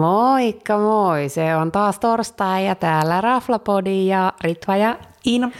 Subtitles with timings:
[0.00, 4.96] Moikka moi, se on taas torstai ja täällä Raflapodi ja Ritva ja
[5.26, 5.50] Iina.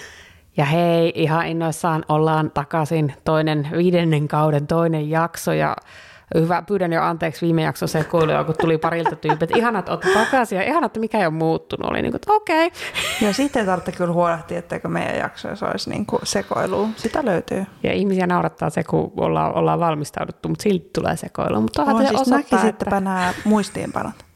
[0.56, 5.76] Ja hei, ihan innoissaan ollaan takaisin toinen viidennen kauden toinen jakso ja
[6.34, 9.57] hyvä, pyydän jo anteeksi viime jakso sekoilua, kun tuli parilta tyypit.
[9.57, 11.91] Ihana, että olette takaisin ja ihana, että mikä ei ole muuttunut.
[11.91, 12.66] Oli niin kuin, okei.
[12.66, 12.79] Okay.
[13.29, 16.88] Ja sitten tarvitsee kyllä huolehtia, etteikö meidän jaksoissa olisi niin kuin sekoilua.
[16.96, 17.66] Sitä löytyy.
[17.82, 21.61] Ja ihmisiä naurattaa se, kun ollaan, ollaan valmistauduttu, mutta silti tulee sekoilua.
[21.61, 23.00] Mutta on, siis osoittaa, että...
[23.00, 24.29] nämä muistiinpanot.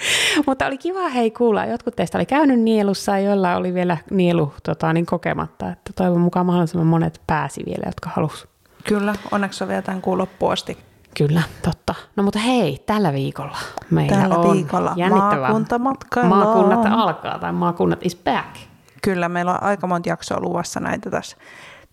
[0.46, 1.64] Mutta oli kiva hei kuulla.
[1.64, 5.70] Jotkut teistä oli käynyt nielussa ja joilla oli vielä nielu tota, niin kokematta.
[5.70, 8.50] Että toivon mukaan mahdollisimman monet pääsi vielä, jotka halusivat.
[8.84, 10.78] Kyllä, onneksi on vielä tämän kuun loppuun asti.
[11.18, 11.94] Kyllä, totta.
[12.16, 13.58] No mutta hei, tällä viikolla
[13.90, 16.28] meillä tällä on viikolla maakuntamatkailu.
[16.28, 18.56] Maakunnat alkaa tai maakunnat is back.
[19.02, 21.36] Kyllä, meillä on aika monta jaksoa luvassa näitä tässä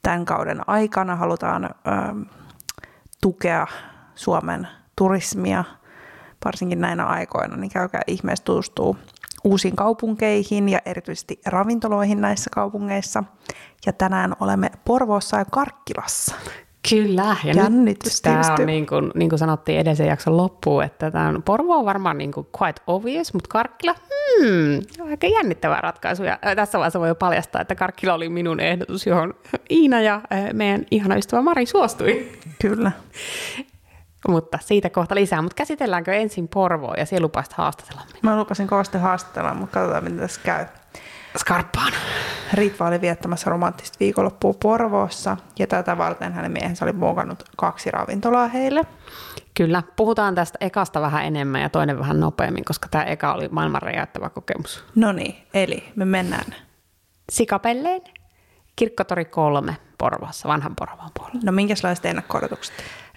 [0.02, 1.16] tämän kauden aikana.
[1.16, 2.22] Halutaan ähm,
[3.22, 3.68] tukea
[4.16, 5.64] Suomen turismia,
[6.46, 8.98] varsinkin näinä aikoina, niin käykää ihmeessä tutustuu
[9.44, 13.24] uusiin kaupunkeihin ja erityisesti ravintoloihin näissä kaupungeissa.
[13.86, 16.36] Ja tänään olemme Porvoossa ja Karkkilassa.
[16.90, 21.12] Kyllä, ja Jännitys nyt tämä on niin kuin, niin kuin sanottiin edellisen jakson loppuun, että
[21.12, 23.96] tämä on, Porvo on varmaan niin kuin quite obvious, mutta Karkkila,
[24.40, 26.24] hmm, aika jännittävä ratkaisu.
[26.24, 29.34] Ja tässä vaiheessa voi jo paljastaa, että Karkkila oli minun ehdotus, johon
[29.72, 30.22] Iina ja
[30.54, 32.32] meidän ihana ystävä Mari suostui.
[32.62, 32.92] Kyllä.
[34.28, 35.42] Mutta siitä kohta lisää.
[35.42, 38.02] Mutta käsitelläänkö ensin Porvoa ja siellä lupasit haastatella?
[38.22, 40.66] Mä lupasin kovasti haastatella, mutta katsotaan, miten tässä käy.
[41.38, 41.94] Skarppaan.
[42.54, 48.48] Ritva oli viettämässä romanttista viikonloppua Porvoossa ja tätä varten hänen miehensä oli muokannut kaksi ravintolaa
[48.48, 48.82] heille.
[49.54, 53.82] Kyllä, puhutaan tästä ekasta vähän enemmän ja toinen vähän nopeammin, koska tämä eka oli maailman
[53.82, 54.84] räjäyttävä kokemus.
[54.96, 56.56] No niin, eli me mennään.
[57.32, 58.02] Sikapelleen,
[58.76, 61.42] kirkkotori kolme Porvoossa, vanhan Porvoon puolella.
[61.44, 62.40] No minkälaiset ennakko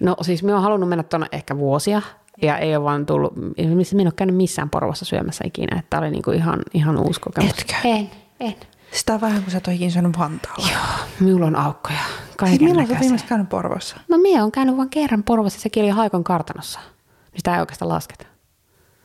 [0.01, 2.03] No siis me on halunnut mennä tuonne ehkä vuosia,
[2.43, 3.33] ja ei ole vaan tullut,
[3.75, 7.51] missä minä ole käynyt missään Porvossa syömässä ikinä, että oli niinku ihan, ihan uusi kokemus.
[7.51, 7.75] Etkö?
[7.85, 8.11] En,
[8.41, 8.55] en.
[8.93, 10.69] Sitä on vähän kuin sä et ole syönyt Vantaalla.
[10.73, 11.99] Joo, minulla on aukkoja.
[12.47, 13.97] Siis milloin sä viimeksi käynyt Porvossa?
[14.09, 16.81] No minä olen käynyt vain kerran Porvossa, sekin oli Haikon kartanossa.
[17.37, 18.27] Sitä ei oikeastaan lasketa.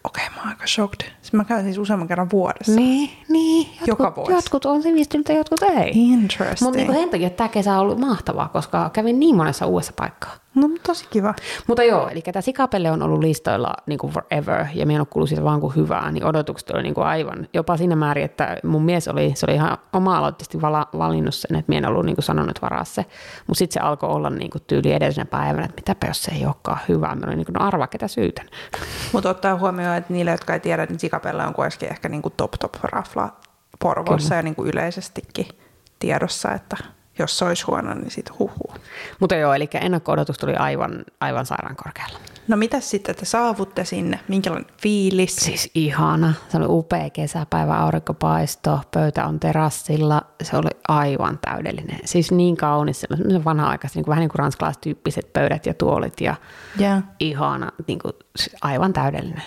[0.03, 1.11] Okei, okay, mä oon aika shocked.
[1.21, 2.71] Siis mä käyn siis useamman kerran vuodessa.
[2.75, 3.67] Niin, niin.
[3.67, 4.31] Jotkut, Joka vuosi.
[4.31, 5.91] Jotkut on sivistynyt ja jotkut ei.
[5.93, 6.61] Interesting.
[6.61, 10.31] Mutta niin sen takia tämä kesä on ollut mahtavaa, koska kävin niin monessa uudessa paikkaa.
[10.55, 11.33] No tosi kiva.
[11.67, 15.07] Mutta joo, eli tämä sikapelle on ollut listoilla niin kuin forever, ja minä en ole
[15.09, 18.57] kuullut siitä vaan kuin hyvää, niin odotukset oli niin kuin aivan, jopa siinä määrin, että
[18.63, 22.15] mun mies oli, se oli ihan oma-aloitteisesti vala, valinnut sen, että minä en ollut niin
[22.15, 23.05] kuin sanonut, varaa se.
[23.47, 26.45] Mutta sitten se alkoi olla niin kuin tyyli edellisenä päivänä, että mitäpä jos se ei
[26.45, 27.15] olekaan hyvää.
[27.15, 28.45] Minä olin niin kuin, no arvaa, ketä syytän.
[29.13, 32.33] Mutta ottaa huomioon, että niille, jotka ei tiedä, niin sikapelle on kuitenkin ehkä niin kuin
[32.37, 33.20] top top rafla
[33.81, 34.39] Porvoossa Kyllä.
[34.39, 35.47] ja niin kuin yleisestikin
[35.99, 36.77] tiedossa, että
[37.19, 38.73] jos se olisi huono, niin sitten huhu.
[39.19, 42.19] Mutta joo, eli ennakko-odotus tuli aivan, aivan sairaan korkealla.
[42.47, 44.19] No mitä sitten te saavutte sinne?
[44.27, 45.35] Minkälainen fiilis?
[45.35, 46.33] Siis ihana.
[46.49, 50.21] Se oli upea kesäpäivä, aurinkopaisto, pöytä on terassilla.
[50.43, 51.99] Se oli aivan täydellinen.
[52.05, 53.07] Siis niin kaunis, se
[53.45, 56.35] vanha-aikaista, niin kuin, vähän niin kuin ranskalaistyyppiset pöydät ja tuolit ja
[56.79, 57.03] yeah.
[57.19, 58.13] ihana, niin kuin,
[58.61, 59.43] aivan täydellinen.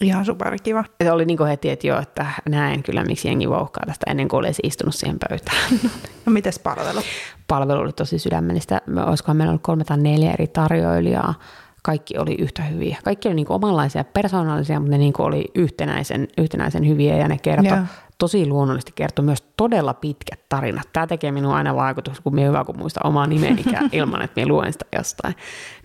[0.00, 0.84] Ihan superkiva.
[1.04, 4.38] Se oli niin heti, että joo, että näen kyllä, miksi jengi vouhkaa tästä ennen kuin
[4.38, 5.58] olisi istunut siihen pöytään.
[6.26, 7.00] No mites palvelu?
[7.46, 8.80] Palvelu oli tosi sydämellistä.
[9.06, 11.34] Olisikohan meillä ollut kolme tai neljä eri tarjoilijaa.
[11.82, 12.96] Kaikki oli yhtä hyviä.
[13.04, 17.66] Kaikki oli niin omanlaisia persoonallisia, mutta ne niin oli yhtenäisen, yhtenäisen hyviä ja ne kertoi
[17.66, 20.88] yeah tosi luonnollisesti kertoo myös todella pitkät tarinat.
[20.92, 24.48] Tämä tekee minun aina vaikutuksen, kun minä hyvä, kun muista omaa nimenikään ilman, että minä
[24.48, 25.34] luen sitä jostain.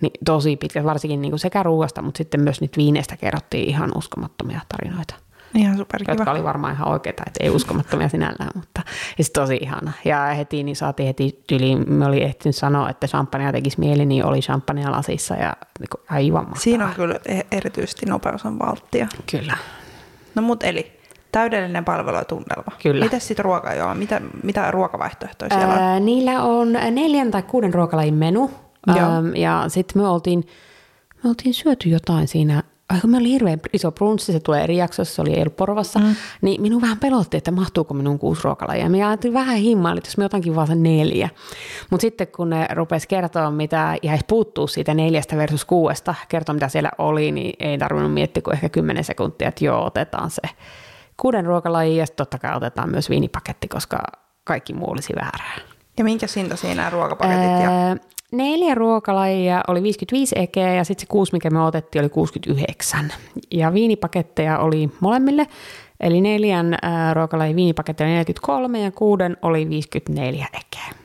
[0.00, 3.90] Niin tosi pitkät, varsinkin niin kuin sekä ruoasta, mutta sitten myös niitä viineistä kerrottiin ihan
[3.96, 5.14] uskomattomia tarinoita.
[5.54, 6.12] Ihan superkiva.
[6.12, 8.82] Jotka oli varmaan ihan oikeita, että ei uskomattomia sinällään, mutta
[9.18, 9.92] ja tosi ihana.
[10.04, 14.24] Ja heti niin saatiin heti yli, me oli ehtinyt sanoa, että champagnea tekisi mieli, niin
[14.24, 16.62] oli champagnea lasissa ja niin aivan mahtavaa.
[16.62, 19.06] Siinä on kyllä e- erityisesti nopeus on valttia.
[19.30, 19.56] Kyllä.
[20.34, 21.03] No mut eli
[21.34, 22.76] Täydellinen palvelu ja tunnelma.
[22.82, 23.04] Kyllä.
[23.04, 25.80] Mitä sitten ruoka Mitä, mitä ruokavaihtoehtoja siellä on?
[25.80, 28.50] Ää, niillä on neljän tai kuuden ruokalajin menu.
[28.88, 30.46] Ähm, ja sitten me oltiin,
[31.24, 32.62] me oltiin syöty jotain siinä
[32.92, 36.14] vaikka me oli hirveän iso brunssi, se tulee eri jaksossa, se oli Elporvassa, mm.
[36.42, 38.88] niin minun vähän pelotti, että mahtuuko minun kuusi ruokalajia.
[38.88, 41.28] Minä ajattelin vähän himmaa, että jos me otankin vaan se neljä.
[41.90, 46.68] Mutta sitten kun ne rupesi kertoa, mitä jäisi puuttuu siitä neljästä versus kuudesta, kertoa mitä
[46.68, 50.42] siellä oli, niin ei tarvinnut miettiä kuin ehkä kymmenen sekuntia, että joo, otetaan se
[51.16, 53.98] kuuden ruokalajia ja totta kai otetaan myös viinipaketti, koska
[54.44, 55.56] kaikki muu olisi väärää.
[55.98, 57.62] Ja minkä hinta siinä ruokapaketit?
[57.62, 57.88] Ja...
[57.88, 57.96] Öö,
[58.32, 63.12] neljä ruokalajia oli 55 ekeä ja sitten se kuusi, mikä me otettiin, oli 69.
[63.50, 65.46] Ja viinipaketteja oli molemmille,
[66.00, 71.04] eli neljän äh, ruokalajin viinipaketti oli 43 ja kuuden oli 54 ekeä.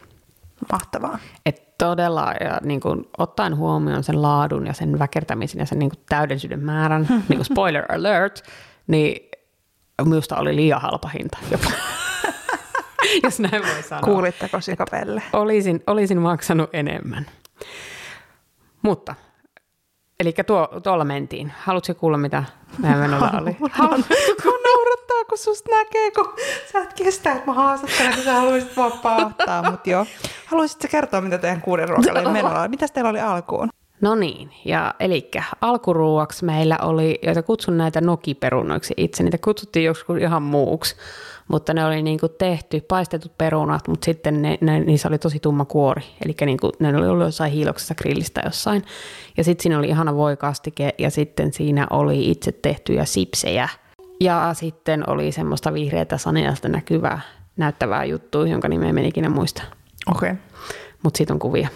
[0.71, 1.19] Mahtavaa.
[1.45, 5.89] Et todella, ja niin kuin, ottaen huomioon sen laadun ja sen väkertämisen ja sen niin
[5.89, 8.43] kuin, täydellisyyden määrän, niin kuin spoiler alert,
[8.87, 9.28] niin
[10.07, 11.71] minusta oli liian halpa hinta jopa.
[13.23, 14.01] Jos näin voi sanoa.
[14.01, 15.21] Kuulitteko Sikapelle?
[15.33, 17.25] Olisin, olisin maksanut enemmän.
[18.81, 19.15] Mutta,
[20.19, 21.53] eli tuo, tuolla mentiin.
[21.59, 22.43] Haluatko kuulla, mitä
[22.77, 23.57] meidän menolla oli?
[23.71, 24.03] Haluan.
[24.43, 26.33] Kun naurattaa, kun susta näkee, kun
[26.71, 29.33] sä et kestä, että mä haastattelen, kun sä haluaisit vaan.
[29.71, 30.05] Mutta joo,
[30.45, 32.69] haluaisitko kertoa, mitä teidän kuuden ruokalle menolla oli?
[32.69, 33.69] Mitäs teillä oli alkuun?
[34.01, 35.31] No niin, ja eli
[35.61, 40.95] alkuruuaksi meillä oli, joita kutsun näitä nokiperunoiksi itse, niitä kutsuttiin joskus ihan muuksi,
[41.47, 45.39] mutta ne oli niin kuin tehty, paistetut perunat, mutta sitten ne, ne, niissä oli tosi
[45.39, 48.83] tumma kuori, eli niin kuin, ne oli ollut jossain hiiloksessa grillistä jossain,
[49.37, 53.69] ja sitten siinä oli ihana voikastike, ja sitten siinä oli itse tehtyjä sipsejä,
[54.21, 57.21] ja sitten oli semmoista vihreätä saneasta näkyvää,
[57.57, 59.63] näyttävää juttua, jonka nimeä en ikinä muista.
[60.07, 60.31] Okei.
[60.31, 60.43] Okay.
[61.03, 61.69] Mutta siitä on kuvia.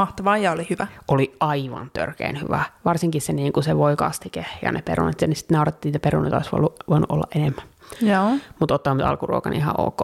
[0.00, 0.86] Mahtavaa ja oli hyvä.
[1.08, 2.62] Oli aivan törkeän hyvä.
[2.84, 5.20] Varsinkin se, niin kuin se voikastike ja ne perunat.
[5.20, 7.64] Ja niin sitten naurattiin, että perunat olisi voinut, voinut olla enemmän.
[8.02, 8.30] Joo.
[8.58, 10.00] Mutta ottaa alkuruokan ihan ok.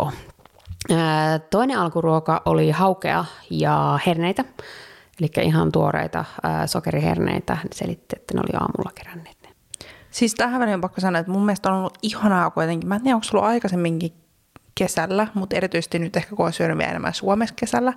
[0.97, 4.45] Ää, toinen alkuruoka oli haukea ja herneitä.
[5.21, 7.59] Eli ihan tuoreita ää, sokeriherneitä.
[7.73, 9.49] Selitti, että ne oli aamulla keränneet ne.
[10.11, 12.89] Siis tähän väliin on pakko sanoa, että mun mielestä on ollut ihanaa kuitenkin.
[12.89, 14.13] Mä en tiedä, onko sulla aikaisemminkin
[14.75, 17.93] kesällä, mutta erityisesti nyt ehkä kun on syönyt vielä enemmän Suomessa kesällä,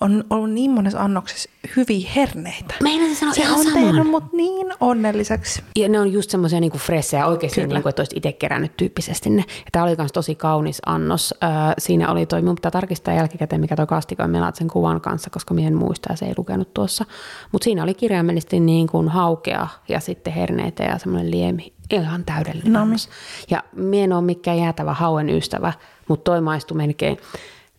[0.00, 2.74] on ollut niin monessa annoksessa hyviä herneitä.
[2.82, 3.82] Meidän sanoa se ihan on saman.
[3.82, 5.62] tehnyt mut niin onnelliseksi.
[5.76, 7.74] Ja ne on just semmoisia niinku fressejä oikeasti, Kyllä.
[7.74, 9.44] niinku, että olisit itse kerännyt tyyppisesti ne.
[9.48, 11.34] Ja tämä oli myös tosi kaunis annos.
[11.44, 14.30] Äh, siinä oli toi, minun pitää tarkistaa jälkikäteen, mikä toi kastike on.
[14.30, 17.04] Meillä sen kuvan kanssa, koska minä en muista ja se ei lukenut tuossa.
[17.52, 21.72] Mutta siinä oli kirjaimellisesti niin kuin haukea ja sitten herneitä ja semmoinen liemi.
[21.92, 22.82] Ihan täydellinen No niin.
[22.82, 23.08] annos.
[23.50, 25.72] Ja minä en ole mikään jäätävä hauen ystävä,
[26.08, 27.18] mutta toi maistui melkein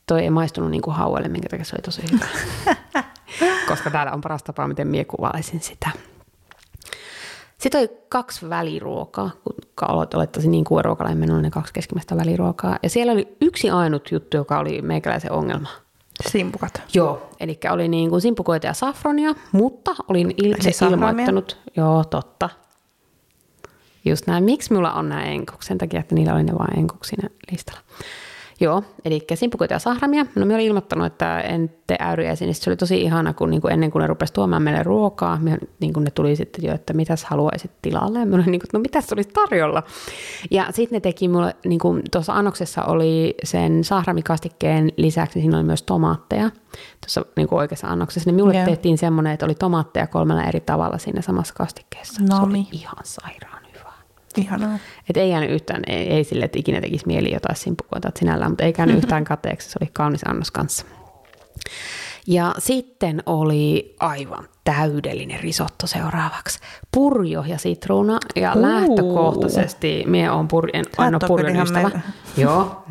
[0.09, 2.25] toi ei maistunut niin kuin hauelle, minkä takia se oli tosi hyvä.
[3.69, 5.89] Koska täällä on paras tapa, miten mie kuvaisin sitä.
[7.57, 9.56] Sitten oli kaksi väliruokaa, kun
[9.89, 12.79] olettaisin niin kuin ruokalla, meillä oli ne kaksi keskimmäistä väliruokaa.
[12.83, 15.69] Ja siellä oli yksi ainut juttu, joka oli meikäläisen ongelma.
[16.29, 16.81] Simpukat.
[16.94, 20.35] Joo, eli oli niin kuin simpukoita ja safronia, mutta olin
[20.71, 21.09] sahramia?
[21.09, 22.50] ilmoittanut, joo totta,
[24.06, 24.44] just näin.
[24.44, 25.67] Miksi mulla on nämä enkuksi?
[25.67, 27.81] Sen takia, että niillä oli ne vain enkuksi siinä listalla.
[28.61, 30.25] Joo, eli simpukoita ja sahramia.
[30.35, 33.61] No minä olin ilmoittanut, että en tee äyriäisiä, niin se oli tosi ihana, kun niin
[33.61, 36.73] kuin ennen kuin ne rupesi tuomaan meille ruokaa, me, niin kuin ne tuli sitten jo,
[36.73, 38.19] että mitäs haluaisit tilalle.
[38.19, 39.83] Ja minä olin niin kuin, no mitäs olisi tarjolla.
[40.51, 45.65] Ja sitten ne teki mulle, niin kuin tuossa annoksessa oli sen sahramikastikkeen lisäksi, siinä oli
[45.65, 46.50] myös tomaatteja
[47.01, 48.27] tuossa niin kuin oikeassa annoksessa.
[48.27, 48.65] Niin minulle Joo.
[48.65, 52.21] tehtiin semmoinen, että oli tomaatteja kolmella eri tavalla siinä samassa kastikkeessa.
[52.27, 53.58] Se oli ihan sairaan.
[54.37, 54.79] Ihanaa.
[55.09, 58.63] Et ei jäänyt yhtään, ei, ei sille, että ikinä tekisi mieli jotain simpukoita sinällään, mutta
[58.63, 60.85] ei käynyt yhtään kateeksi, se oli kaunis annos kanssa.
[62.27, 66.60] Ja sitten oli aivan täydellinen risotto seuraavaksi.
[66.92, 68.19] Purjo ja sitruuna.
[68.36, 68.62] Ja Uu.
[68.62, 71.89] lähtökohtaisesti minä olen pur, en, oo purjon ystävä.
[71.94, 72.01] me-
[72.38, 72.83] Joo.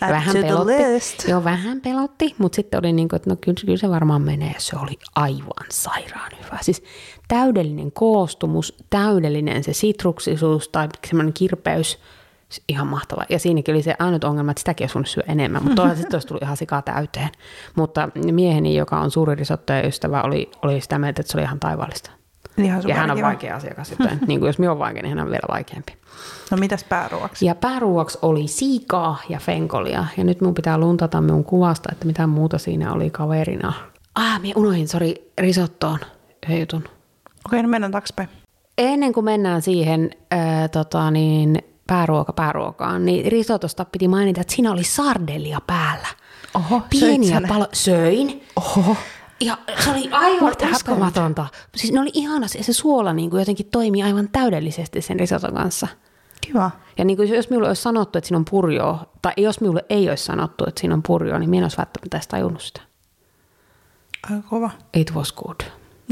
[0.00, 1.30] Vähän pelotti.
[1.30, 4.54] Joo, vähän pelotti, mutta sitten oli niin kuin, että no kyllä, kyllä se varmaan menee.
[4.58, 6.58] Se oli aivan sairaan hyvä.
[6.62, 6.82] Siis
[7.28, 11.98] täydellinen koostumus, täydellinen se sitruksisuus tai semmoinen kirpeys.
[12.68, 13.22] Ihan mahtava.
[13.28, 16.16] Ja siinäkin oli se ainut ongelma, että sitäkin olisi voinut syödä enemmän, mutta toisaalta sitten
[16.16, 17.28] olisi tullut ihan sikaa täyteen.
[17.76, 21.60] Mutta mieheni, joka on suuri risottojen ystävä, oli, oli sitä mieltä, että se oli ihan
[21.60, 22.10] taivaallista.
[22.58, 23.26] Ihan Ja hän on superkiva.
[23.26, 25.92] vaikea asiakas, joten niin kuin jos minä olen vaikea, niin hän on vielä vaikeampi.
[26.50, 27.46] No mitäs pääruoksi?
[27.46, 30.04] Ja pääruuaksi oli siikaa ja fenkolia.
[30.16, 33.72] Ja nyt mun pitää luntata minun kuvasta, että mitä muuta siinä oli kaverina.
[34.14, 35.98] Ah, minä unohdin, sori, risottoon
[36.46, 36.84] yhden jutun.
[37.46, 38.28] Okei, no mennään takaisinpäin.
[38.78, 44.72] Ennen kuin mennään siihen ää, tota, niin, pääruoka pääruokaan, niin risotosta piti mainita, että siinä
[44.72, 46.08] oli sardellia päällä.
[46.54, 47.66] Oho, Pieniä palo...
[47.72, 48.42] Söin.
[48.56, 48.96] Oho.
[49.40, 51.46] Ja se oli aivan uskomatonta.
[51.76, 55.54] Siis ne oli ihana, se se suola niin kuin jotenkin toimii aivan täydellisesti sen risoton
[55.54, 55.88] kanssa.
[56.40, 56.70] Kiva.
[56.98, 60.08] Ja niin kuin jos minulle olisi sanottu, että siinä on purjoa, tai jos minulle ei
[60.08, 62.80] olisi sanottu, että siinä on purjoa, niin minä en olisi välttämättä edes tajunnut sitä.
[64.30, 64.70] Aika kova.
[64.94, 65.60] It was good.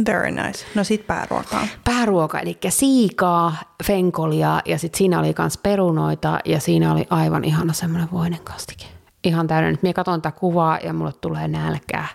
[0.06, 0.64] Very nice.
[0.74, 1.68] No sit pääruokaan.
[1.84, 7.72] Pääruoka, eli siikaa, fenkolia ja sitten siinä oli myös perunoita ja siinä oli aivan ihana
[7.72, 8.84] semmoinen voinen kastike.
[9.24, 9.78] Ihan täydellinen.
[9.82, 12.08] Minä katson tätä kuvaa ja mulle tulee nälkää.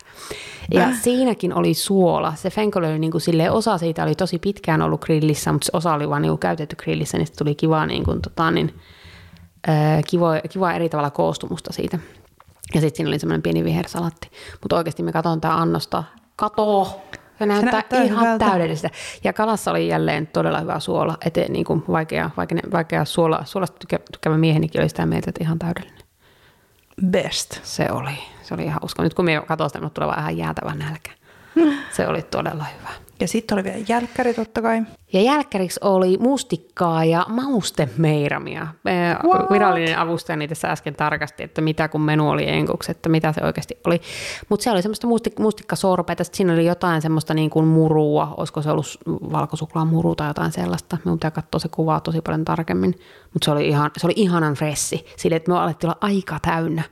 [0.74, 1.02] Ja Äh.
[1.02, 2.34] siinäkin oli suola.
[2.36, 5.72] Se fenkoli oli niin kuin silleen, osa siitä oli tosi pitkään ollut grillissä, mutta se
[5.74, 8.76] osa oli vaan niin kuin käytetty grillissä, niin tuli kiva, niin kuin, tota, niin,
[9.70, 12.00] äh, kiva, kiva eri tavalla koostumusta siitä.
[12.74, 14.30] Ja sitten siinä oli semmoinen pieni vihersalatti.
[14.62, 16.04] Mutta oikeasti me katson tätä annosta.
[16.36, 17.02] Kato!
[17.40, 18.46] Se näyttää, näyttää ihan hyvältä.
[18.46, 18.90] täydellistä.
[19.24, 21.18] Ja kalassa oli jälleen todella hyvä suola.
[21.26, 25.44] Et niin kuin vaikea, vaikea, vaikea suola, suolasta tykkää, tykkäävä miehenikin oli sitä mieltä, että
[25.44, 26.00] ihan täydellinen.
[27.06, 27.60] Best.
[27.64, 28.18] Se oli.
[28.44, 29.04] se oli ihan usko.
[29.04, 31.12] Nyt kun me katsoin sitä, tulee ihan jäätävä nälkä.
[31.96, 33.07] Se oli todella hyvä.
[33.20, 34.82] Ja sitten oli vielä jälkkäri totta kai.
[35.14, 38.68] Ja jälkkäriksi oli mustikkaa ja maustemeiramia.
[39.24, 39.52] What?
[39.52, 43.78] Virallinen avustajani tässä äsken tarkasti, että mitä kun menu oli enkuksi, että mitä se oikeasti
[43.86, 44.02] oli.
[44.50, 48.62] Mutta se oli semmoista mustik- mustikkasorpeita, sitten siinä oli jotain semmoista niin kuin murua, olisiko
[48.62, 50.98] se ollut valkosuklaamuru tai jotain sellaista.
[51.06, 52.96] Minun pitää katsoa se kuvaa tosi paljon tarkemmin,
[53.34, 56.84] mutta se oli, ihan, se oli ihanan fressi, sille että me alettiin olla aika täynnä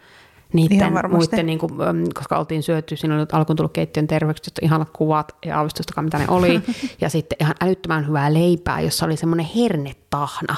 [0.55, 1.73] niiden muiden, niin kuin,
[2.13, 6.25] koska oltiin syöty, siinä oli alkuun tullut keittiön terveykset, ihanat kuvat ja aavistustakaan mitä ne
[6.27, 6.61] oli.
[7.01, 10.55] ja sitten ihan älyttömän hyvää leipää, jossa oli semmoinen hernetahna.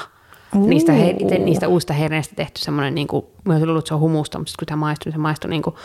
[0.54, 4.00] Niistä, he, niistä uusista herneistä tehty semmoinen, niin kuin, mä olisin luullut, että se on
[4.00, 5.76] humusta, mutta kun tämä maistui, niin se maistui niin kuin,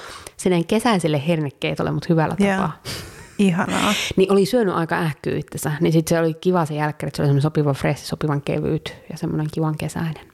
[0.68, 2.58] kesäiselle hernekeitolle, mutta hyvällä yeah.
[2.58, 2.82] tapaa.
[3.38, 3.94] Ihanaa.
[4.16, 7.22] niin oli syönyt aika ähkyä itsensä, niin sitten se oli kiva se jälkeen, että se
[7.22, 10.33] oli semmoinen sopiva fresh, sopivan kevyt ja semmoinen kivan kesäinen.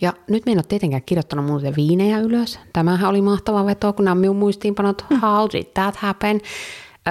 [0.00, 2.60] Ja nyt me en ole tietenkään kirjoittanut muuten viinejä ylös.
[2.72, 5.20] Tämähän oli mahtava veto, kun nämä minun muistiinpanot, hmm.
[5.20, 6.40] how did that happen?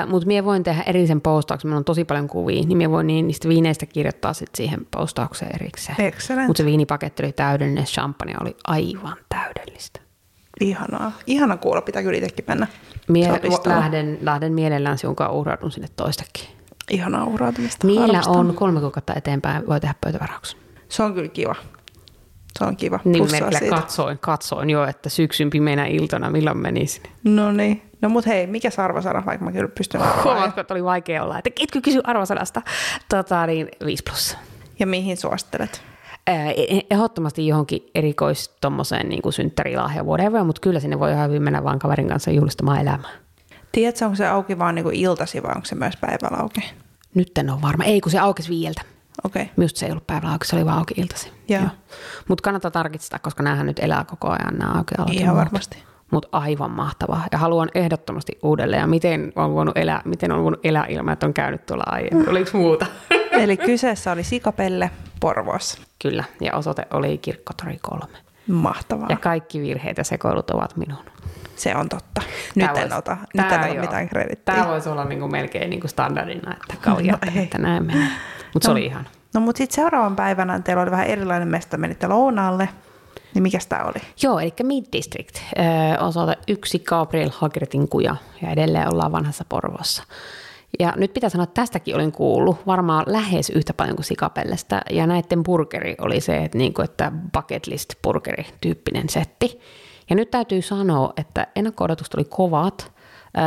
[0.07, 3.27] Mutta minä voin tehdä erillisen postauksen, minulla on tosi paljon kuvia, niin minä voin niin
[3.27, 6.13] niistä viineistä kirjoittaa sit siihen postaukseen erikseen.
[6.47, 9.99] Mutta se viinipaketti oli täydellinen, champagne oli aivan täydellistä.
[10.61, 11.11] Ihanaa.
[11.27, 12.67] Ihana kuulla, pitää kyllä itsekin mennä.
[13.07, 13.29] Mie
[13.65, 16.47] lähden, lähden mielellään sinun kanssa uhraudun sinne toistakin.
[16.91, 17.87] Ihanaa uhrautumista.
[17.87, 20.59] Niillä on kolme kuukautta eteenpäin, voi tehdä pöytävarauksen.
[20.89, 21.55] Se on kyllä kiva.
[22.57, 22.99] Se on kiva.
[23.03, 27.03] Niin me katsoin, katsoin jo, että syksyn pimeänä iltana, milloin menisin.
[27.23, 27.81] No niin.
[28.01, 31.37] No mut hei, mikä se arvosana, vaikka mä kyllä pystyn Huomaatko, että oli vaikea olla,
[31.37, 32.61] että etkö kysy arvosanasta?
[33.09, 34.37] Tota, niin 5 plus.
[34.79, 35.81] Ja mihin suosittelet?
[36.27, 41.63] E- ehdottomasti johonkin erikois tommoseen niin synttärilahja whatever, mutta kyllä sinne voi ihan hyvin mennä
[41.63, 43.11] vaan kaverin kanssa juhlistamaan elämää.
[43.71, 46.61] Tiedätkö, onko se auki vaan niin iltasi vai onko se myös päivällä auki?
[47.15, 47.83] Nyt en ole varma.
[47.83, 48.81] Ei, kun se aukesi viieltä.
[49.23, 49.41] Okei.
[49.41, 49.53] Okay.
[49.57, 51.31] Minusta se ei ollut päivällä auki, se oli vaan auki iltaisin.
[52.27, 55.83] Mutta kannattaa tarkistaa, koska näähän nyt elää koko ajan nämä auki Ihan varmasti.
[56.11, 57.25] Mutta aivan mahtavaa.
[57.31, 58.81] Ja haluan ehdottomasti uudelleen.
[58.81, 62.29] Ja miten on voinut elää, miten on voinut elää ilman, että on käynyt tuolla aiemmin.
[62.29, 62.85] Oliko muuta?
[63.43, 65.81] Eli kyseessä oli Sikapelle Porvoossa.
[66.01, 68.05] Kyllä, ja osoite oli Kirkkotori 3.
[68.47, 69.07] Mahtavaa.
[69.09, 71.05] Ja kaikki virheet ja sekoilut ovat minun.
[71.55, 72.21] Se on totta.
[72.55, 74.55] Nyt tämä en ota, nyt en ota mitään kredittiä.
[74.55, 78.07] Tämä voisi olla niin kuin melkein niin kuin standardina, että kaljat, no, että näin menee.
[78.57, 79.07] Mutta no, se oli ihan.
[79.33, 82.69] No mutta sitten seuraavan päivänä teillä oli vähän erilainen mesta, menitte lounaalle.
[83.33, 84.01] Niin mikä tämä oli?
[84.23, 85.35] Joo, eli Mid District,
[85.99, 90.03] osoite yksi Gabriel Hagertin kuja, ja edelleen ollaan vanhassa Porvossa.
[90.79, 94.81] Ja nyt pitää sanoa, että tästäkin olin kuullut varmaan lähes yhtä paljon kuin Sikapellestä.
[94.89, 99.59] Ja näiden burgeri oli se, että, niin kuin, että bucket list burgeri tyyppinen setti.
[100.09, 102.91] Ja nyt täytyy sanoa, että ennakko-odotukset oli kovat,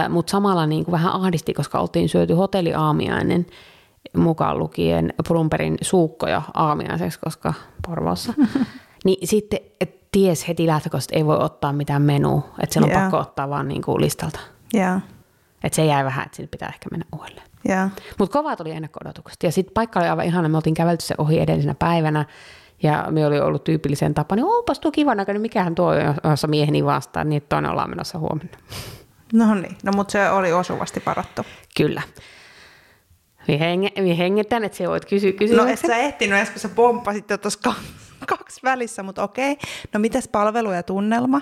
[0.09, 3.47] mutta samalla niin kuin vähän ahdisti, koska oltiin syöty hotelliaamiainen
[4.17, 7.55] mukaan lukien Brumperin suukkoja aamiaiseksi, koska
[7.87, 8.35] Porvoossa.
[9.05, 13.02] niin sitten et ties heti lähtökohtaisesti ei voi ottaa mitään menua, että siellä on yeah.
[13.02, 14.40] pakko ottaa vaan niin kuin listalta.
[14.75, 15.02] Yeah.
[15.64, 17.47] Että se jäi vähän, että sinne pitää ehkä mennä uudelleen.
[17.69, 17.90] Yeah.
[18.19, 19.43] Mutta kovat tuli ennakko-odotukset.
[19.43, 22.25] Ja sitten paikka oli aivan ihana, me oltiin kävelty se ohi edellisenä päivänä,
[22.83, 25.93] ja me oli ollut tyypillisen tapa, niin onpas tuo kiva näköinen, mikähän tuo,
[26.31, 28.59] jossa mieheni vastaan, niin toinen ollaan menossa huomenna.
[29.33, 31.43] No niin, no mutta se oli osuvasti parattu.
[31.76, 32.02] Kyllä.
[33.59, 35.66] Minä hengetän, että se voit kysyä kysymyksen.
[35.66, 37.75] No et sä ehtinyt edes, kun sä pomppasit jo tuossa
[38.26, 39.59] kaksi välissä, mutta okei.
[39.95, 41.40] No mitäs palvelu ja tunnelma?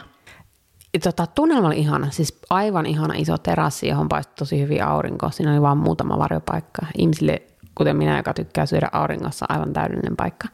[1.02, 5.30] Tota, tunnelma oli ihana, siis aivan ihana iso terassi, johon paistui tosi hyvin aurinko.
[5.30, 6.82] Siinä oli vain muutama varjopaikka.
[6.98, 7.42] Ihmisille,
[7.74, 10.48] kuten minä, joka tykkää syödä auringossa, aivan täydellinen paikka.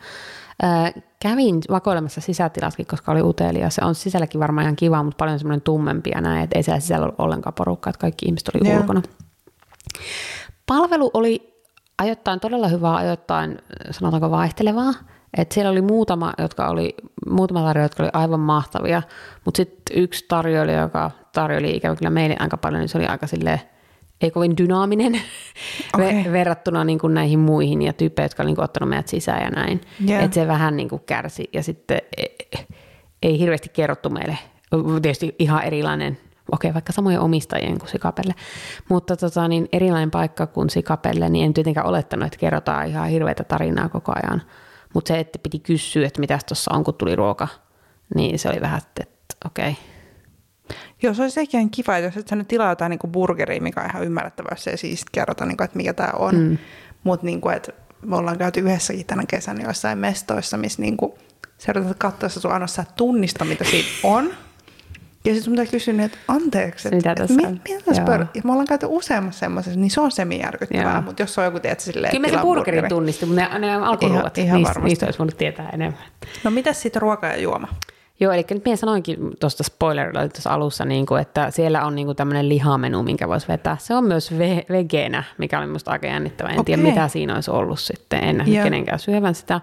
[0.63, 3.71] Ö, kävin vakoilemassa sisätilaskin, koska oli utelia.
[3.71, 6.81] Se on sisälläkin varmaan ihan kiva, mutta paljon semmoinen tummempi ja näin, että ei siellä
[6.81, 9.03] sisällä ollut ollenkaan porukkaa, että kaikki ihmiset oli ulkona.
[10.67, 11.55] Palvelu oli
[11.99, 13.59] ajoittain todella hyvää, ajoittain
[13.91, 14.95] sanotaanko vaihtelevaa.
[15.37, 16.95] Et siellä oli muutama, jotka oli,
[17.27, 19.03] muutama tarjoaja, jotka oli aivan mahtavia,
[19.45, 23.27] mutta sitten yksi tarjoilija, joka tarjoili ikävä kyllä meille aika paljon, niin se oli aika
[23.27, 23.61] silleen,
[24.21, 25.15] ei kovin dynaaminen
[25.95, 26.33] okay.
[26.33, 29.51] verrattuna niin kuin näihin muihin ja tyyppejä, jotka oli niin kuin ottanut meidät sisään ja
[29.51, 29.81] näin.
[30.09, 30.25] Yeah.
[30.25, 32.37] Että se vähän niin kuin kärsi ja sitten ei,
[33.23, 34.39] ei hirveästi kerrottu meille.
[35.03, 36.19] Tietysti ihan erilainen
[36.53, 38.35] okei, okay, vaikka samojen omistajien kuin Sikapelle,
[38.89, 43.45] mutta tota, niin erilainen paikka kuin Sikapelle, niin en tietenkään olettanut, että kerrotaan ihan hirveitä
[43.45, 44.43] tarinaa koko ajan.
[44.95, 47.49] Mutta se, että piti kysyä, että mitä tuossa on, kun tuli ruoka,
[48.15, 49.05] niin se oli vähän, että
[49.47, 49.71] okei.
[49.71, 49.83] Okay.
[51.03, 53.81] Joo, se olisi ehkä ihan kiva, jos et sä nyt tilaa jotain niin burgeria, mikä
[53.81, 56.35] on ihan ymmärrettävää, jos ei siis kerrota, niin kuin, että mikä tämä on.
[56.35, 56.59] Mm.
[57.05, 57.73] Mutta niin kuin, että
[58.03, 61.13] me ollaan käyty yhdessäkin tänä kesänä joissain mestoissa, missä niin kuin,
[61.59, 64.31] sä yrität katsoa, että sun ainoastaan tunnista, mitä siinä on.
[65.25, 68.05] Ja sitten mun kysyä, että anteeksi, että, mitä tässä on?
[68.05, 68.27] Pör...
[68.35, 71.85] Ja me ollaan käyty useammassa semmoisessa, niin se on semi-järkyttävää, mutta jos on joku, tiedätkö,
[71.85, 75.19] silleen, Kyllä me se burgerin tunnisti, mutta ne, ne alkuruuat, ihan, ihan niistä, niistä olisi
[75.19, 76.03] voinut tietää enemmän.
[76.45, 77.69] No mitä sitten ruoka ja juoma?
[78.21, 82.07] Joo, eli nyt minä sanoinkin tuosta spoilerilla tuossa alussa, niin kuin, että siellä on niin
[82.07, 83.77] kuin tämmöinen lihamenu, minkä voisi vetää.
[83.81, 86.49] Se on myös ve- vegenä, mikä oli minusta aika jännittävä.
[86.49, 86.65] En okay.
[86.65, 88.25] tiedä, mitä siinä olisi ollut sitten.
[88.25, 89.61] En nähnyt kenenkään syövän sitä,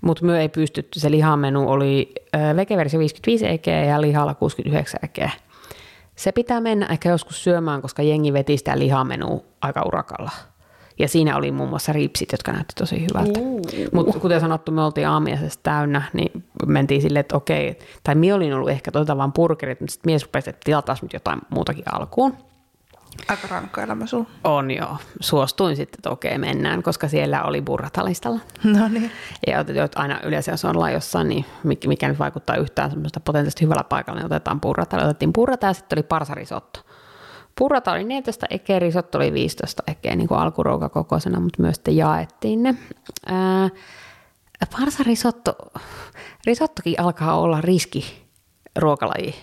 [0.00, 1.00] mutta myö ei pystytty.
[1.00, 5.30] Se lihamenu oli äh, vegeversio 55 ekeä ja lihalla 69 ekeä.
[6.16, 10.30] Se pitää mennä ehkä joskus syömään, koska jengi veti sitä lihamenua aika urakalla.
[10.98, 13.40] Ja siinä oli muun muassa ripsit, jotka näytti tosi hyvältä.
[13.92, 18.54] Mutta kuten sanottu, me oltiin aamiaisessa täynnä, niin mentiin silleen, että okei, tai minä olin
[18.54, 22.36] ollut ehkä tuota vaan burgerit, mutta sitten mies rupesi, että tilataan nyt jotain muutakin alkuun.
[23.28, 24.26] Aika rankka elämä sulla.
[24.44, 24.96] On joo.
[25.20, 28.40] Suostuin sitten, että okei, mennään, koska siellä oli burratalistalla.
[28.64, 29.10] No niin.
[29.46, 29.64] Ja
[29.94, 31.44] aina yleensä, jos ollaan jossain, niin
[31.86, 35.04] mikä nyt vaikuttaa yhtään semmoista potentiaalisesti hyvällä paikalla, niin otetaan purrata.
[35.04, 36.80] Otettiin purrata ja sitten oli parsarisotto.
[37.58, 42.62] Purrata oli 14 ekeä, risotto oli 15 ekeä niin kuin alkuruokakokoisena, mutta myös sitten jaettiin
[42.62, 42.74] ne.
[43.26, 43.68] Ää,
[44.66, 45.56] parsarisotto,
[46.46, 48.26] risottokin alkaa olla riski
[48.76, 49.34] ruokalaji,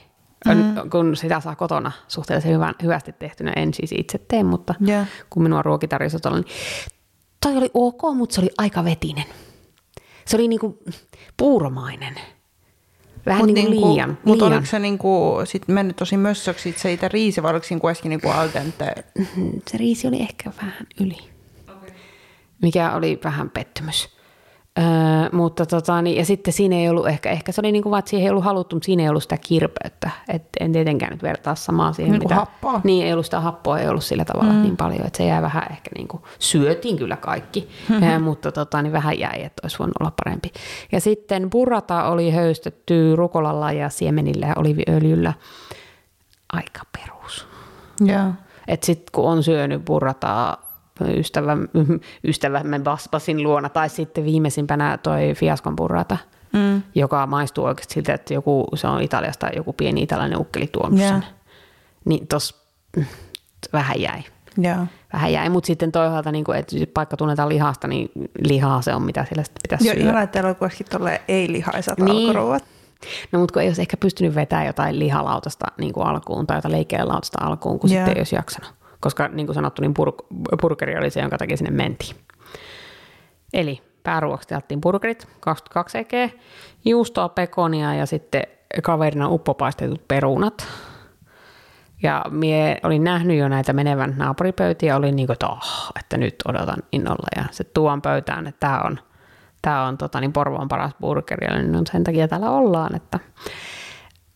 [0.46, 0.90] mm.
[0.90, 3.54] kun sitä saa kotona suhteellisen hyvän, hyvästi tehtynä.
[3.56, 5.08] En siis itse tee, mutta yeah.
[5.30, 6.48] kun minua ruokitaan risotolla, niin
[7.42, 9.26] toi oli ok, mutta se oli aika vetinen.
[10.26, 10.84] Se oli niinku
[11.38, 12.16] puuromainen.
[13.26, 14.18] Vähän mut niin niinku, liian.
[14.24, 18.10] Mutta oliko se niinku sit mennyt tosi mössöksi se itse riisi, vai oliko siinä kuitenkin
[18.10, 18.96] niinku al dente?
[19.68, 21.18] Se riisi oli ehkä vähän yli.
[21.64, 21.90] Okay.
[22.62, 24.17] Mikä oli vähän pettymys.
[24.78, 27.92] Öö, mutta tota, niin, ja sitten siinä ei ollut ehkä, ehkä se oli niin kuin
[27.92, 30.10] vaan, että siihen ei ollut haluttu, mutta siinä ei ollut sitä kirpeyttä.
[30.30, 32.12] Et en tietenkään nyt vertaa samaa siihen.
[32.12, 32.82] Niin mitä, happoa.
[32.84, 34.62] Niin, ei ollut sitä happoa, ei ollut sillä tavalla mm.
[34.62, 38.10] niin paljon, että se jäi vähän ehkä niin kuin, syötiin kyllä kaikki, mm-hmm.
[38.10, 40.52] ja, mutta tota, niin vähän jäi, että olisi voinut olla parempi.
[40.92, 45.34] Ja sitten burrata oli höystetty rukolalla ja siemenillä ja oliviöljyllä.
[46.54, 47.48] Aika perus.
[48.08, 48.34] Yeah.
[48.68, 50.67] Että sitten kun on syönyt burrataa
[51.18, 51.58] ystävä,
[52.30, 56.18] ystävämme Baspasin luona, tai sitten viimeisimpänä toi Fiaskon burrata,
[56.54, 56.82] mm.
[56.96, 61.12] joka maistuu oikeasti siltä, että joku, se on Italiasta joku pieni italialainen ukkeli tuonut yeah.
[61.12, 61.26] sen.
[62.06, 62.68] Niin tos
[63.74, 64.24] vähän jäi.
[64.64, 64.88] Yeah.
[65.14, 69.26] Vähän jäi, mutta sitten toisaalta, niin että paikka tunnetaan lihasta, niin lihaa se on, mitä
[69.26, 70.10] siellä sitten pitäisi Joo, syödä.
[70.10, 72.28] Joo, että on kuitenkin ei-lihaisat niin.
[72.28, 72.64] alkuruuat.
[73.32, 76.72] No mutta kun ei olisi ehkä pystynyt vetämään jotain lihalautasta niin kuin alkuun tai jotain
[76.72, 78.06] leikkeellä alkuun, kun yeah.
[78.06, 81.58] sitten ei olisi jaksanut koska niin kuin sanottu, niin pur- burgeri oli se, jonka takia
[81.58, 82.16] sinne mentiin.
[83.54, 86.30] Eli pääruoksi tilattiin burgerit, 22 ekeä,
[86.86, 88.44] juustoa, pekonia ja sitten
[88.84, 90.68] kaverina uppopaistetut perunat.
[92.04, 96.84] Ja mie olin nähnyt jo näitä menevän naapuripöytiä, olin niin kuin, oh, että nyt odotan
[96.92, 97.28] innolla.
[97.36, 99.00] Ja se tuon pöytään, että tämä on,
[99.62, 102.96] tämä on tota, niin Porvoon paras burgeri, niin no sen takia täällä ollaan.
[102.96, 103.20] Että.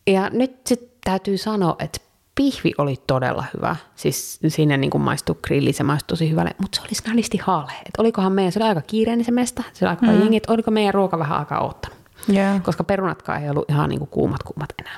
[0.07, 3.75] Ja nyt sitten täytyy sanoa, että pihvi oli todella hyvä.
[3.95, 7.71] Siis siinä niin kuin maistui grilli, se maistui tosi hyvälle, mutta se oli snadisti haale.
[7.71, 10.19] Että olikohan meidän, se oli aika kiireinen se mesta, se oli aika mm.
[10.19, 11.97] jengi, että oliko meidän ruoka vähän aikaa ottanut.
[12.33, 12.63] Yeah.
[12.63, 14.97] Koska perunatkaan ei ollut ihan niin kuin kuumat kuumat enää.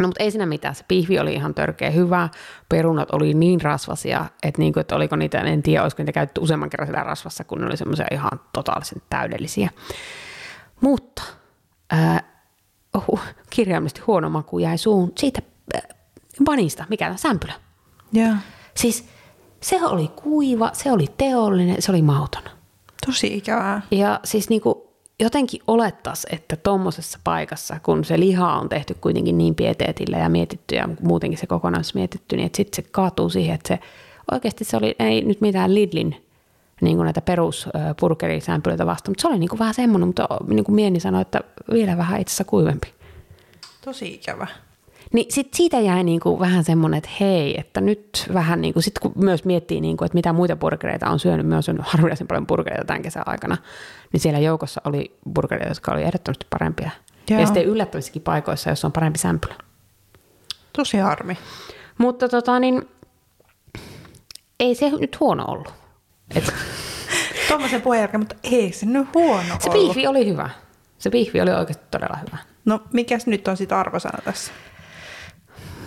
[0.00, 2.28] No mutta ei siinä mitään, se pihvi oli ihan törkeä hyvä,
[2.68, 6.40] perunat oli niin rasvasia, että, niin kuin, että oliko niitä, en tiedä, olisiko niitä käytetty
[6.40, 9.70] useamman kerran sitä rasvassa, kun ne oli semmoisia ihan totaalisen täydellisiä.
[10.80, 11.22] Mutta
[11.92, 12.24] äh,
[12.94, 15.42] oh, kirjaimellisesti huono maku jäi suun siitä
[16.46, 17.52] vanista, mikä on sämpylä.
[18.16, 18.38] Yeah.
[18.74, 19.04] Siis
[19.60, 22.42] se oli kuiva, se oli teollinen, se oli mauton.
[23.06, 23.82] Tosi ikävää.
[23.90, 29.54] Ja siis niinku jotenkin olettas, että tuommoisessa paikassa, kun se liha on tehty kuitenkin niin
[29.54, 33.78] pieteetillä ja mietitty ja muutenkin se kokonaisuus mietitty, niin sitten se kaatuu siihen, että se
[34.32, 36.26] oikeasti se oli, ei nyt mitään Lidlin
[36.80, 40.74] niin kuin näitä peruspurkerisämpylöitä vastaan, mutta se oli niin kuin vähän semmoinen, mutta niin kuin
[40.74, 41.40] Mieni sanoi, että
[41.72, 42.94] vielä vähän itse asiassa kuivempi.
[43.84, 44.46] Tosi ikävä.
[45.12, 48.98] Niin sit siitä jäi niinku vähän semmoinen, että hei, että nyt vähän niin kuin, sit
[48.98, 52.84] kun myös miettii, niinku, että mitä muita burgereita on syönyt, myös on harvinaisen paljon burgereita
[52.84, 53.56] tämän kesän aikana,
[54.12, 56.90] niin siellä joukossa oli burgereita, jotka oli ehdottomasti parempia.
[57.30, 57.40] Joo.
[57.40, 59.54] Ja sitten yllättävissäkin paikoissa, jos on parempi sämpylä.
[60.72, 61.38] Tosi harmi.
[61.98, 62.88] Mutta tota niin,
[64.60, 65.74] ei se nyt huono ollut.
[66.36, 66.54] Et...
[67.48, 70.50] Tuommoisen puheen mutta ei se nyt huono Se pihvi oli hyvä.
[70.98, 72.38] Se pihvi oli oikeasti todella hyvä.
[72.64, 74.52] No mikäs nyt on sitten arvosana tässä?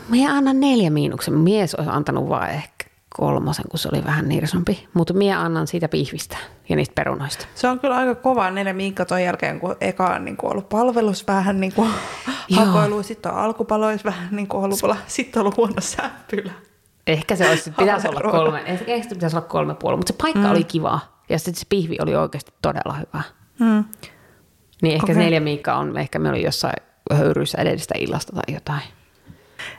[0.09, 1.33] Minä annan neljä miinuksen.
[1.33, 4.87] Mies olisi antanut vain ehkä kolmosen, kun se oli vähän nirsompi.
[4.93, 6.37] Mutta minä annan siitä pihvistä
[6.69, 7.45] ja niistä perunoista.
[7.55, 10.69] Se on kyllä aika kova neljä miikka ton jälkeen, kun eka on niin kuin ollut
[10.69, 11.89] palvelus vähän niin kuin
[12.55, 16.51] hakoilu, sitten on alkupalois vähän niin kuin ollut, sitten on ollut huono säppylä.
[17.07, 20.39] Ehkä se olisi, pitäisi olla kolme, ehkä se pitäisi olla kolme puoli, mutta se paikka
[20.39, 20.51] mm.
[20.51, 23.23] oli kiva ja sitten se pihvi oli oikeasti todella hyvä.
[23.59, 23.85] Mm.
[24.81, 25.15] Niin ehkä okay.
[25.15, 28.96] neljä miikka on, ehkä me oli jossain höyryssä edellisestä illasta tai jotain.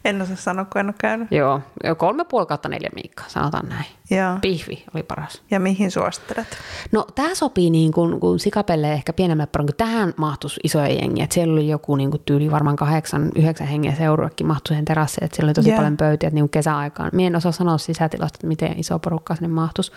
[0.08, 1.28] En osaa sanoa, kun en ole käynyt.
[1.30, 1.60] Joo,
[1.96, 3.86] kolme puoli kautta neljä Miikka, sanotaan näin.
[4.10, 4.38] Joo.
[4.40, 5.42] Pihvi oli paras.
[5.50, 6.46] Ja mihin suosittelet?
[6.92, 11.24] No tämä sopii niin kuin, kun sikapelle ehkä pienemmälle porukalle, kun tähän mahtuisi isoja jengiä.
[11.24, 15.24] Että siellä oli joku niin kuin tyyli varmaan kahdeksan, yhdeksän hengen seuruekin mahtui siihen terassiin,
[15.24, 15.76] että siellä oli tosi Joo.
[15.76, 17.10] paljon pöytiä, niin kuin kesäaikaan.
[17.12, 19.92] Mie en osaa sanoa sisätilasta, että miten iso porukka sinne mahtuisi.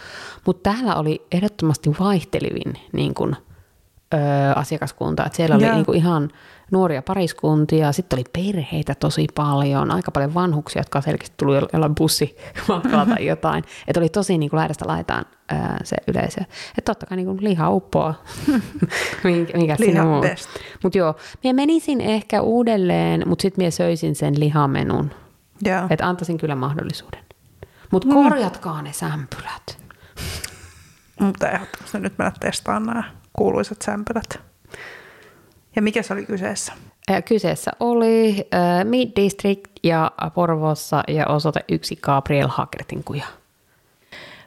[0.46, 3.36] Mutta täällä oli ehdottomasti vaihtelivin niin kuin,
[4.14, 4.20] öö,
[4.56, 5.26] asiakaskunta.
[5.26, 5.76] Että siellä oli Joo.
[5.76, 6.30] niin kuin ihan
[6.72, 11.96] nuoria pariskuntia, sitten oli perheitä tosi paljon, aika paljon vanhuksia, jotka selkeästi tuli jo- jollain
[11.96, 13.64] bussimatkalla tai jotain.
[13.88, 16.42] Että oli tosi niin kuin laidasta laitaan ää, se yleisö.
[16.78, 18.14] Että totta kai niin kuin liha uppoa,
[19.54, 20.24] mikä, siinä on.
[20.84, 25.12] Mutta joo, minä menisin ehkä uudelleen, mutta sitten minä söisin sen lihamenun.
[25.90, 27.20] Että antaisin kyllä mahdollisuuden.
[27.92, 28.14] Mutta Mm.
[28.14, 29.78] korjatkaa ne sämpylät.
[31.20, 34.40] Mutta ehdottomasti nyt mennä testaamaan nämä kuuluisat sämpylät.
[35.76, 36.74] Ja mikä se oli kyseessä?
[37.26, 43.26] Kyseessä oli äh, Mid District ja Porvoossa ja osoite yksi Gabriel Hagertin kuja.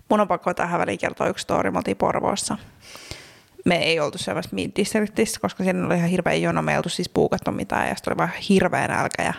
[0.08, 1.70] Mun on pakko tähän väliin kertoa yksi story.
[1.70, 2.58] Me oltiin Porvoossa.
[3.64, 6.62] Me ei oltu syömässä Mid Districtissä, koska siinä oli ihan hirveä jono.
[6.62, 9.34] Me ei oltu siis puukattu mitään ja sitten oli vaan hirveä nälkä ja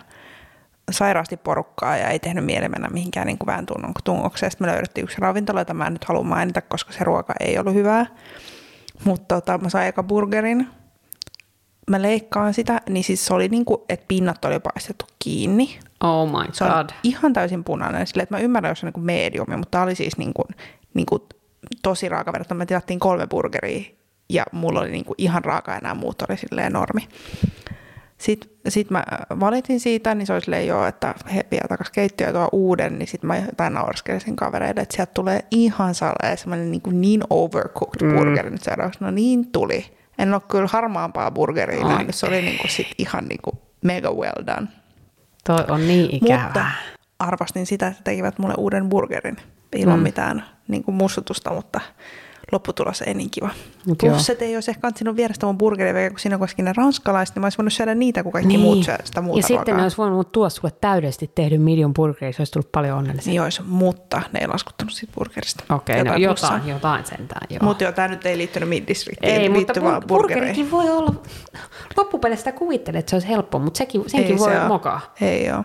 [0.90, 3.66] sairaasti porukkaa ja ei tehnyt mieli mennä mihinkään niin kuin vähän
[4.04, 4.50] tungokseen.
[4.50, 7.58] Sitten me löydettiin yksi ravintola, jota mä en nyt halua mainita, koska se ruoka ei
[7.58, 8.06] ollut hyvää.
[9.04, 10.68] Mutta tota, mä sain eka burgerin.
[11.90, 15.78] Mä leikkaan sitä, niin siis se oli niin kuin, että pinnat oli paistettu kiinni.
[16.00, 16.90] Oh my Se god.
[17.02, 18.06] ihan täysin punainen.
[18.06, 20.48] Silleen, että mä ymmärrän, jos se on niin mediumi, mutta tämä oli siis niin kuin,
[20.94, 21.22] niin kuin
[21.82, 22.58] tosi raaka verrattuna.
[22.58, 23.84] Me tilattiin kolme burgeria
[24.28, 27.08] ja mulla oli niin kuin ihan raaka ja nämä muut oli silleen normi.
[28.18, 29.04] Sitten sit mä
[29.40, 33.08] valitin siitä, niin se oli silleen joo, että he vie takaisin keittiöön tuo uuden, niin
[33.08, 38.16] sitten mä jotain nauraskelisin kavereille, että sieltä tulee ihan salee semmoinen niin, niin overcooked Mm.
[38.16, 39.04] burgeri nyt seuraavaksi.
[39.04, 39.96] No niin tuli.
[40.18, 42.14] En ole kyllä harmaampaa burgeria nähnyt.
[42.14, 44.66] Se oli niin kuin sit ihan niin kuin mega well done.
[45.46, 46.44] Toi on niin ikävää.
[46.44, 46.66] Mutta
[47.18, 49.36] arvostin sitä, että tekivät mulle uuden burgerin
[49.76, 50.02] ilman Mm.
[50.02, 51.80] mitään niin kuin mussutusta, mutta
[52.52, 53.50] lopputulos ei niin kiva.
[53.86, 54.16] Mut joo.
[54.32, 57.46] että ei olisi ehkä kantanut vierestä mun burgeria, kun siinä kuitenkin ne ranskalaiset, niin mä
[57.46, 58.60] olisin voinut syödä niitä, kun kaikki niin.
[58.60, 62.32] muut syö sitä muuta Ja sitten ne olisi voinut tuoda sulle täydellisesti tehdyn medium burgeri,
[62.32, 63.30] se olisi tullut paljon onnellisempi.
[63.30, 65.74] Niin olisi, mutta ne ei laskuttanut siitä burgerista.
[65.74, 67.58] Okei, okay, no jotain, jotain sentään, joo.
[67.62, 71.14] Mutta joo, tämä nyt ei liittynyt mid-districtiin, ei, mutta vaan burgerikin voi olla,
[71.96, 75.14] loppupeleissä sitä kuvittelee, että se olisi helppo, mutta sekin, senkin Ei voi se mokaa.
[75.20, 75.64] Ei joo.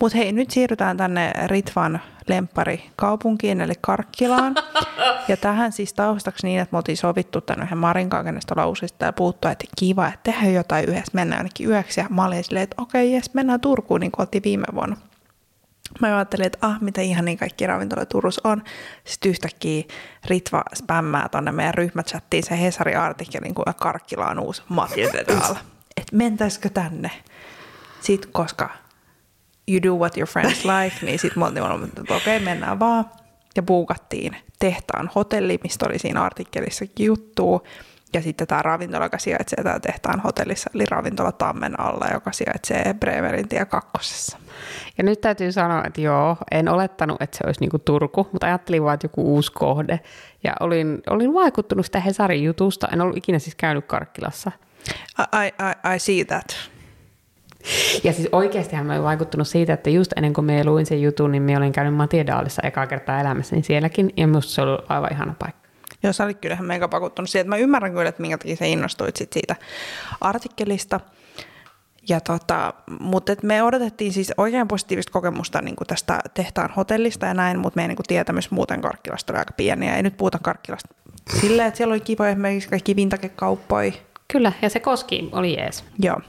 [0.00, 4.54] Mutta hei, nyt siirrytään tänne Ritvan lemppari kaupunkiin, eli Karkkilaan.
[5.28, 8.98] ja tähän siis taustaksi niin, että me oltiin sovittu tänne yhden Marin kanssa, kenestä useasti
[8.98, 12.00] täällä puhuttu, että kiva, että tehdään jotain yhdessä, mennään ainakin yöksi.
[12.00, 14.96] Ja mä olin silleen, että okei, jes, mennään Turkuun, niin kuin oltiin viime vuonna.
[16.00, 18.62] Mä ajattelin, että ah, mitä ihan niin kaikki ravintolat Turussa on.
[19.04, 19.82] Sitten yhtäkkiä
[20.26, 25.54] Ritva spämmää tonne meidän ryhmächattiin se Hesari-artikkelin, kun Karkkila on uusi Matilde Dahl.
[25.96, 27.10] Että mentäisikö tänne?
[28.00, 28.70] Sitten koska
[29.68, 33.04] you do what your friends like, niin sitten me oltiin että okei, mennään vaan.
[33.56, 37.60] Ja buukattiin tehtaan hotelli, mistä oli siinä artikkelissakin juttua.
[38.14, 42.94] Ja sitten tämä ravintola, joka sijaitsee täällä tehtaan hotellissa, eli ravintola Tammen alla, joka sijaitsee
[42.94, 44.38] Bremerin tie kakkosessa.
[44.98, 48.82] Ja nyt täytyy sanoa, että joo, en olettanut, että se olisi niinku Turku, mutta ajattelin
[48.82, 50.00] vaan, että joku uusi kohde.
[50.44, 54.50] Ja olin, olin vaikuttunut sitä Hesarin jutusta, en ollut ikinä siis käynyt Karkkilassa.
[55.18, 56.73] I, I, I see that.
[58.04, 61.32] Ja siis oikeastihan mä olin vaikuttunut siitä, että just ennen kuin me luin sen jutun,
[61.32, 65.34] niin mä olin käynyt Matiedaalissa ekaa kertaa elämässäni sielläkin, ja musta se oli aivan ihana
[65.38, 65.68] paikka.
[66.02, 67.48] Joo, sä olit kyllähän mega pakuttunut siitä.
[67.48, 69.56] Mä ymmärrän kyllä, että minkä takia sä innostuit sit siitä
[70.20, 71.00] artikkelista.
[72.08, 77.26] Ja tota, mutta et me odotettiin siis oikein positiivista kokemusta niin kuin tästä tehtaan hotellista
[77.26, 79.86] ja näin, mutta meidän niin kuin tietämys muuten Karkkilasta oli aika pieni.
[79.86, 80.94] Ja ei nyt puhuta Karkkilasta
[81.40, 83.92] silleen, että siellä oli kivoja esimerkiksi kaikki vintakekauppoja.
[84.34, 85.84] Kyllä, ja se koski, oli jees.
[85.98, 86.20] Joo,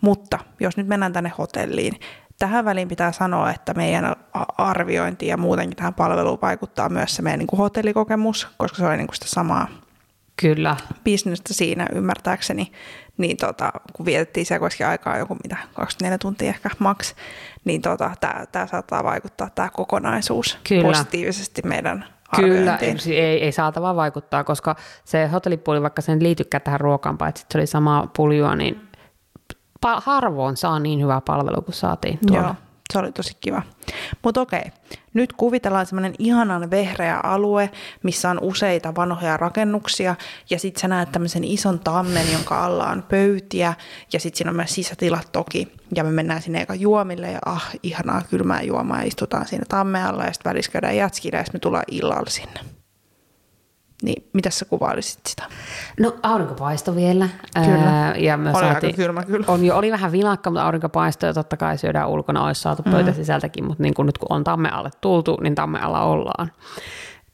[0.00, 2.00] mutta jos nyt mennään tänne hotelliin,
[2.38, 4.16] tähän väliin pitää sanoa, että meidän
[4.58, 8.96] arviointi ja muutenkin tähän palveluun vaikuttaa myös se meidän niin kuin hotellikokemus, koska se oli
[8.96, 9.68] niin kuin sitä samaa
[10.36, 10.76] Kyllä.
[11.04, 12.72] bisnestä siinä ymmärtääkseni,
[13.16, 17.14] niin tota, kun vietettiin siellä aikaa joku mitä, 24 tuntia ehkä maks,
[17.64, 18.10] niin tota,
[18.52, 20.82] tämä saattaa vaikuttaa tämä kokonaisuus Kyllä.
[20.82, 22.04] positiivisesti meidän
[22.36, 23.16] Kyllä, arviointiin.
[23.16, 27.66] ei, ei saatava vaikuttaa, koska se hotellipuoli, vaikka sen liitykään tähän ruokaan, paitsi se oli
[27.66, 28.88] sama puljua, niin
[29.86, 32.46] pa- harvoin saa niin hyvää palvelua kuin saatiin tuolla.
[32.46, 32.54] Joo,
[32.92, 33.62] se oli tosi kiva.
[34.22, 34.64] Mutta okei,
[35.14, 37.70] nyt kuvitellaan semmoinen ihanan vehreä alue,
[38.02, 40.14] missä on useita vanhoja rakennuksia,
[40.50, 43.74] ja sitten sä näet tämmöisen ison tammen, jonka alla on pöytiä,
[44.12, 47.70] ja sitten siinä on myös sisätilat toki, ja me mennään sinne eka juomille, ja ah,
[47.82, 51.58] ihanaa kylmää juomaa, ja istutaan siinä tammen alla, ja sitten välissä käydään jätskillä, ja sitten
[51.58, 52.81] me tullaan illalla sinne.
[54.02, 55.42] Niin mitä sä kuvailisit sitä?
[56.00, 57.28] No aurinkopaisto vielä.
[57.54, 57.90] Kyllä.
[58.06, 59.44] Ää, ja me Oli aika saatiin, kylmä kyllä.
[59.48, 63.10] On, jo, oli vähän vilakka, mutta aurinkopaisto ja totta kai syödään ulkona, olisi saatu pöytä
[63.10, 63.14] Mm.
[63.16, 66.52] sisältäkin, mutta niin kun nyt kun on tamme alle tultu, niin tamme alla ollaan.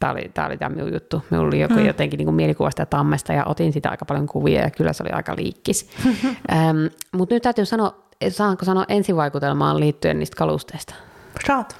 [0.00, 1.22] Tämä oli, tämä oli tämä minun juttu.
[1.30, 1.86] Minulla oli joku Mm.
[1.86, 5.10] jotenkin niin mielikuva sitä tammesta ja otin sitä aika paljon kuvia ja kyllä se oli
[5.12, 5.90] aika liikkis.
[6.52, 6.76] ähm,
[7.12, 7.94] mutta nyt täytyy sanoa,
[8.28, 10.94] saanko sanoa ensivaikutelmaan liittyen niistä kalusteista?
[11.46, 11.76] Saat.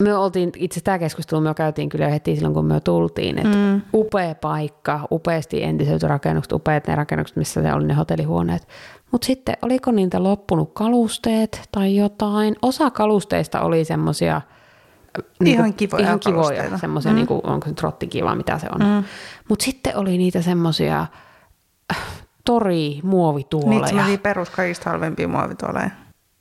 [0.00, 3.82] Me oltiin, itse tämä keskustelu me käytiin kyllä heti silloin, kun me tultiin, että mm.
[3.94, 8.68] upea paikka, upeasti entiset rakennukset, upeat ne rakennukset, missä se oli ne hotellihuoneet.
[9.12, 12.56] Mutta sitten oliko niitä loppunut kalusteet tai jotain?
[12.62, 14.40] Osa kalusteista oli semmoisia
[15.44, 17.16] Ihan kivoja ihan kivoja, semmoisia, mm.
[17.16, 18.80] niin kuin, onko se trottikiva, mitä se on.
[18.80, 19.04] Mm.
[19.48, 21.06] Mutta sitten oli niitä semmoisia
[21.92, 21.98] äh,
[22.44, 23.70] tori muovituoleja.
[23.70, 25.90] Niitä semmoisia perus kaikista halvempia muovituoleja.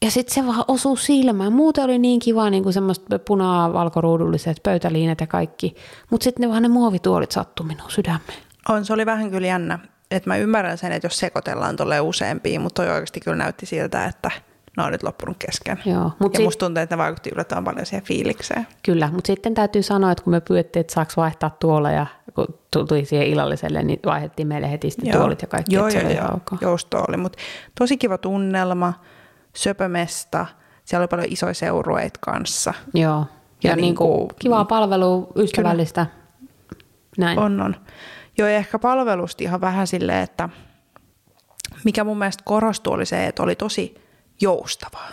[0.06, 1.54] Ja sitten se vaan osui silmään.
[1.54, 5.76] Muuten oli niin kiva niin kuin semmoista punaa valkoruudulliset pöytäliinat ja kaikki.
[6.10, 8.40] Mutta sitten ne vaan ne muovituolit sattu minun sydämeen.
[8.70, 9.80] On, se oli vähän kyllä jännä.
[10.12, 14.06] Että mä ymmärrän sen, että jos sekoitellaan tolleen useampia, mutta toi oikeasti kyllä näytti siltä,
[14.06, 14.32] että
[14.78, 15.80] ne on nyt loppunut kesken.
[15.86, 18.68] Joo, mut ja sit- musta tuntuu, että ne vaikutti yllättävän paljon siihen fiilikseen.
[18.84, 23.06] Kyllä, mutta sitten täytyy sanoa, että kun me pyydettiin, että saaks vaihtaa tuoleja, kun tuli
[23.06, 26.28] siihen illalliselle, niin vaihdettiin meille heti sitten tuolit ja kaikki, Joo, joo, joo.
[26.34, 26.62] ok.
[26.62, 27.40] Jousto oli, mutta
[27.80, 28.94] tosi kiva tunnelma,
[29.56, 30.46] söpömesta,
[30.86, 32.74] siellä oli paljon isoja seurueita kanssa.
[32.94, 33.26] Joo,
[33.64, 36.06] ja, Ja niin kuin, niinku- kivaa palvelua, ystävällistä,
[37.18, 37.40] näin.
[37.40, 37.76] On, on.
[38.38, 40.50] Joo, ehkä palvelusti ihan vähän silleen, että
[41.84, 43.96] mikä mun mielestä korostui oli se, että oli tosi
[44.42, 45.10] joustavaa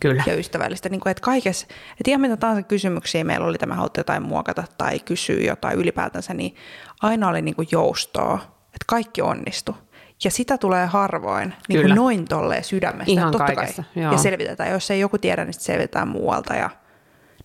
[0.00, 0.22] Kyllä.
[0.26, 0.88] ja ystävällistä.
[0.88, 4.22] Niin kuin, että kaikessa, että ihan mitä tahansa kysymyksiä meillä oli, että me haluttiin jotain
[4.22, 6.54] muokata tai kysyä jotain ylipäätänsä, niin
[7.02, 9.74] aina oli niin kuin joustoa, että kaikki onnistui.
[10.24, 13.12] Ja sitä tulee harvoin niin kuin noin tolleen sydämestä.
[13.12, 14.02] Ihan totta kaikessa, kai.
[14.02, 14.12] joo.
[14.12, 14.70] Ja selvitetään.
[14.70, 16.54] Jos ei joku tiedä, niin selvitetään muualta.
[16.54, 16.70] Ja,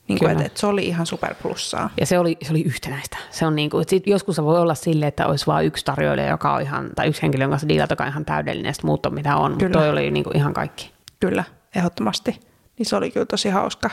[0.07, 1.89] niin kuin, että, että se oli ihan superplussaa.
[1.99, 3.17] Ja se oli, se oli yhtenäistä.
[3.29, 6.29] Se on niin kuin, sit joskus se voi olla sille, että olisi vain yksi tarjoilija,
[6.29, 8.87] joka on ihan, tai yksi henkilö, jonka kanssa diilat, joka on ihan täydellinen, ja sitten
[8.87, 9.51] muut on mitä on.
[9.51, 9.79] Mutta Kyllä.
[9.79, 10.91] toi oli niin kuin ihan kaikki.
[11.19, 11.43] Kyllä,
[11.75, 12.39] ehdottomasti.
[12.77, 13.89] Niin se oli kyllä tosi hauska.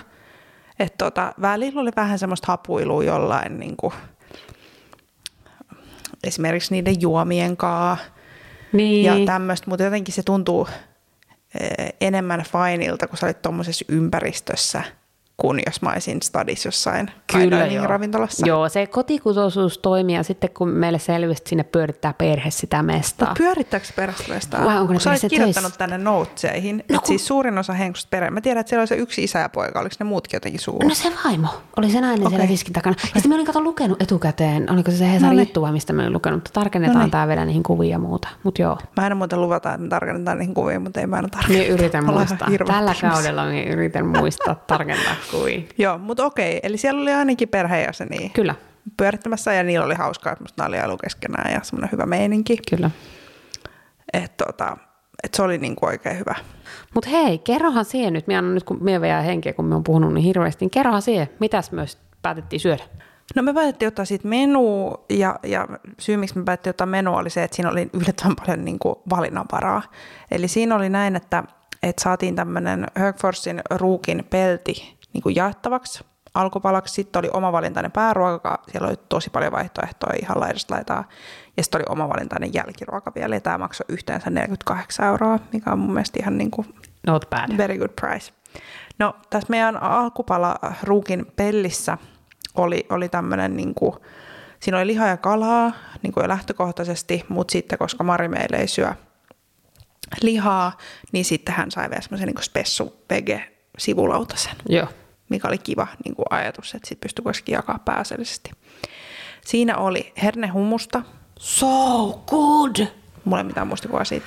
[0.79, 3.93] Että tota, välillä oli vähän semmoista hapuilua jollain niin kuin,
[6.25, 7.97] esimerkiksi niiden juomien kaa
[8.73, 9.05] Niin.
[9.05, 10.69] ja tämmöistä, mutta jotenkin se tuntuu
[11.61, 14.83] eh, enemmän fainilta, kun sä olit tuommoisessa ympäristössä,
[15.41, 17.87] kuin jos mä olisin stadissa jossain dining joo.
[17.87, 18.47] ravintolassa.
[18.47, 23.35] Joo, se kotikutoisuus toimii ja sitten kun meille selvisi, että sinne pyörittää perhe sitä mestaa.
[23.39, 24.59] Pyörittääkö se perästöistä?
[24.65, 25.79] Vai onko ne Sä perheessä kirjoittanut töissä?
[25.79, 28.31] tänne noteseihin, no, että siis suurin osa henkusta perhe.
[28.31, 30.89] Mä tiedän, että siellä oli se yksi isä ja poika, oliko ne muutkin jotenkin suuri?
[30.89, 32.31] No se vaimo oli se nainen okay.
[32.31, 32.97] siellä tiskin takana.
[33.03, 35.41] Ja sitten mä olin kato lukenut etukäteen, oliko se se Hesarin No no niin.
[35.47, 37.11] juttu vai mistä mä olin lukenut, mutta tarkennetaan No no niin.
[37.11, 38.29] tämä vielä niihin kuviin ja muuta.
[38.43, 41.29] Mutta joo, Mä en muuten luvata, että me tarkennetaan niihin kuviin, mutta ei mä aina
[41.29, 41.59] tarkenna.
[41.63, 42.49] minä yritän muistaa.
[42.67, 45.69] Tällä kaudella minä yritän muistaa tarkentaa kuviin.
[45.79, 46.61] Joo, mutta okei.
[46.63, 48.55] Eli siellä oli ainakin perheenjäseniä Kyllä,
[48.97, 52.57] pyörittämässä ja niillä oli hauskaa, että musta naljailu keskenään ja semmoinen hyvä meininki.
[52.71, 52.91] kyllä.
[54.13, 54.77] Että tota,
[55.25, 56.35] et se oli niinku oikein hyvä.
[56.95, 60.15] Mutta hei, kerrohan siihen nyt, minä nyt kun minä vielä henkeä, kun me on puhunut
[60.15, 62.83] niin hirveästi, niin kerrohan siihen, mitäs myös päätettiin syödä.
[63.37, 67.31] No me päätettiin ottaa siitä menu ja, ja syy miksi me päätettiin ottaa menu oli
[67.31, 69.83] se, että siinä oli yllättävän paljon niin kuin valinnanvaraa.
[70.31, 71.45] Eli siinä oli näin, että,
[71.83, 76.05] että saatiin tämmöinen Högforsin ruukin pelti niin kuin jaettavaksi
[76.35, 76.95] alkupalaksi.
[76.95, 81.05] Sitten oli omavalintainen pääruoka, siellä oli tosi paljon vaihtoehtoja ihan laidasta laitaa.
[81.57, 85.93] Ja sitten oli omavalintainen jälkiruoka vielä, ja tämä maksoi yhteensä 48 euroa, mikä on mun
[85.93, 86.75] mielestä ihan niin kuin
[87.07, 87.57] Not bad.
[87.57, 88.33] Very good price.
[88.99, 91.99] No tässä meidän alkupala ruukin pellissä
[92.55, 93.95] oli, oli tämmöinen, niin kuin,
[94.61, 98.69] siinä oli lihaa ja kalaa niin kuin jo lähtökohtaisesti, mutta sitten koska Mari meille ei
[98.69, 98.95] syö
[100.23, 100.77] lihaa,
[101.13, 104.89] niin sitten hän sai vielä semmoisen niin spessu vege sivulautasen, Joo.
[105.29, 108.51] Mikä oli kiva niin kuin ajatus, että sitten pystyi kuitenkin jakaa pääasiallisesti.
[109.45, 111.03] Siinä oli hernehumusta,
[111.39, 112.87] So good!
[113.25, 114.27] mulla ei mitään muistikuvaa siitä,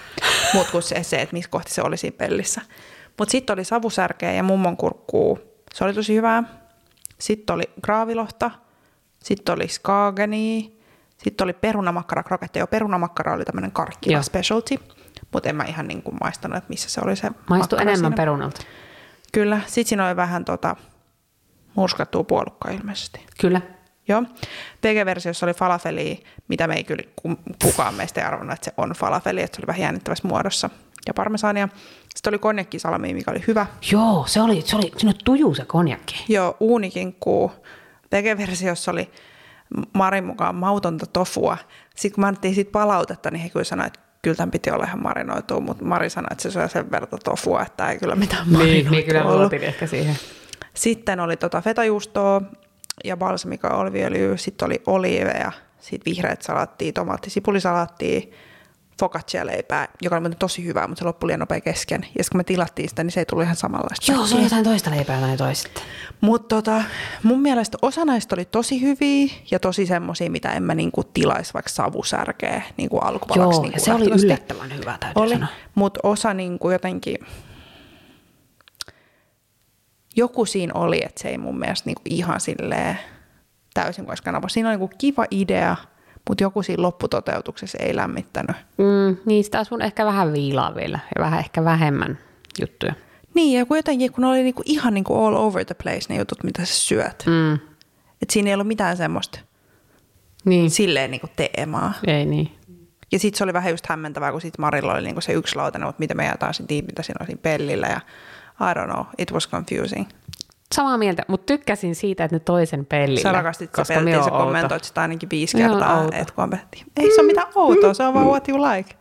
[0.54, 2.62] muut kuin se, se että missä kohti se oli siinä pellissä.
[3.18, 5.40] Mutta sitten oli savusärkeä ja mummon kurkkuu.
[5.74, 6.44] Se oli tosi hyvää.
[7.20, 8.52] Sitten oli graavilohta,
[9.24, 10.70] sitten oli skagenia,
[11.18, 12.60] sitten oli perunamakkara kroketti.
[12.60, 14.24] Jo perunamakkara oli tämmöinen karkkiva Joo.
[14.24, 14.76] specialty,
[15.34, 18.16] mutta en mä ihan niin kuin maistanut, että missä se oli se makkara enemmän siinä.
[18.16, 18.62] perunalta.
[19.32, 20.76] Kyllä, sitten siinä oli vähän tota,
[21.76, 23.26] murskattua puolukkaa ilmeisesti.
[23.41, 23.62] Kyllä.
[24.08, 24.24] Joo.
[24.84, 27.04] Vege-versiossa oli falafeli, mitä me ei kyllä
[27.63, 30.70] kukaan meistä ei arvannut, että se on falafeli, että se oli vähän jännittävässä muodossa.
[31.08, 31.70] Ja parmesaania.
[32.15, 33.65] Sitten oli konjakkisalami, mikä oli hyvä.
[33.91, 36.26] Joo, se oli, se oli, siinä tujuu se konjakki.
[36.30, 37.52] Joo, uunikinkkuu.
[38.12, 39.12] Vege-versiossa oli
[39.94, 41.58] Marin mukaan mautonta tofua.
[41.96, 44.86] Sitten kun me annettiin siitä palautetta, niin he kyllä sanoivat, että kyllä tämän piti olla
[44.86, 48.50] ihan marinoitua, mutta Mari sanoi, että se syö sen verran tofua, että ei kyllä mitään
[48.52, 49.40] marinoitua niin kyllä ollut.
[49.40, 50.18] luotin ehkä siihen.
[50.74, 52.42] Sitten oli tota fetajuustoa
[53.04, 56.92] ja balsamika oliviöljyä, sitten oli oliiveja, sitten vihreät salaattia,
[58.98, 62.06] tomaatti-sipulisalaattia, focaccia-leipää, joka oli tosi hyvää, mutta se loppui liian nopea kesken.
[62.18, 64.12] Ja kun me tilattiin sitä, niin se ei tullut ihan samanlaista.
[64.12, 65.82] Joo, se oli jotain toista leipää tai toista.
[66.22, 66.84] Mutta tota,
[67.24, 71.54] mun mielestä osa näistä oli tosi hyviä ja tosi semmoisia, mitä en mä niinku tilaisi
[71.54, 73.56] vaikka savusärkeä niinku alkupalaksi.
[73.56, 75.48] Joo, niinku se oli yllättävän hyvä, täytyy Oli, sanoa.
[75.76, 77.18] mutta osa niinku jotenkin,
[80.16, 83.00] joku siinä oli, että se ei mun mielestä niinku ihan silleen
[83.74, 84.50] täysin kanava.
[84.50, 85.76] Siinä oli niinku kiva idea,
[86.30, 88.56] mutta joku siinä lopputoteutuksessa ei lämmittänyt.
[88.78, 92.18] Mm, niin sitä sun ehkä vähän viilaa vielä ja vähän ehkä vähemmän
[92.62, 92.94] juttuja.
[93.34, 96.18] Niin, ja kun jotenkin, kun ne oli niinku ihan niinku all over the place ne
[96.18, 97.24] jutut, mitä sä syöt.
[97.28, 97.54] Mm.
[98.22, 99.40] Et siinä ei ollut mitään semmoista
[100.46, 100.72] Niin.
[100.72, 101.94] silleen niinku teemaa.
[102.08, 102.52] Ei niin.
[103.12, 105.88] Ja sitten se oli vähän just hämmentävää, kun sit Marilla oli niinku se yksi lautanen,
[105.88, 107.88] mutta mitä me jaetaan sitten mitä siinä on siinä pellillä.
[107.88, 108.00] Ja
[108.72, 110.06] I don't know, it was confusing.
[110.74, 113.22] Samaa mieltä, mutta tykkäsin siitä, että ne toisen pellille.
[113.22, 114.44] Sä rakastit koska peltiä, me sä outo.
[114.44, 116.84] kommentoit sitä ainakin viisi on kertaa, että kommentti.
[116.98, 118.96] Ei se ole mitään outoa, se on vaan what you like.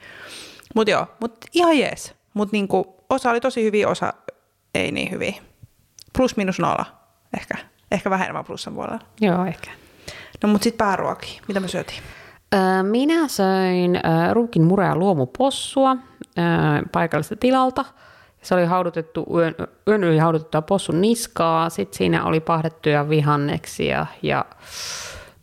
[0.75, 2.15] Mutta joo, mutta ihan jees.
[2.35, 4.13] Mutta niinku, osa oli tosi hyviä, osa
[4.75, 5.35] ei niin hyviä.
[6.19, 6.85] Plus minus nolla,
[7.39, 7.55] ehkä.
[7.91, 9.01] Ehkä vähän enemmän plussan puolella.
[9.21, 9.71] Joo, ehkä.
[10.43, 11.43] No mutta sitten pääruokia.
[11.49, 12.03] Mitä me syötiin?
[12.55, 15.91] Öö, Minä söin öö, ruukin murea luomupossua
[16.39, 16.45] öö,
[16.93, 17.85] paikalliselta tilalta.
[18.43, 19.55] Se oli haudutettu, yön,
[19.89, 21.71] yön yli haudutettua possun niskaa.
[21.71, 24.45] Sitten siinä oli pahdettuja vihanneksia ja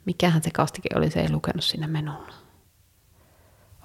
[0.06, 2.34] mikähän se kastike oli, se ei lukenut siinä menulla.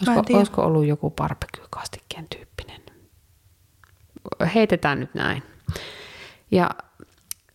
[0.09, 2.81] Olisiko, olisiko ollut joku barbecue-kastikkeen tyyppinen?
[4.55, 5.42] Heitetään nyt näin.
[6.51, 6.70] Ja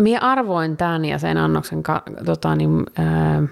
[0.02, 3.44] minä arvoin tämän ja sen annoksen ka, tota, niin, ää,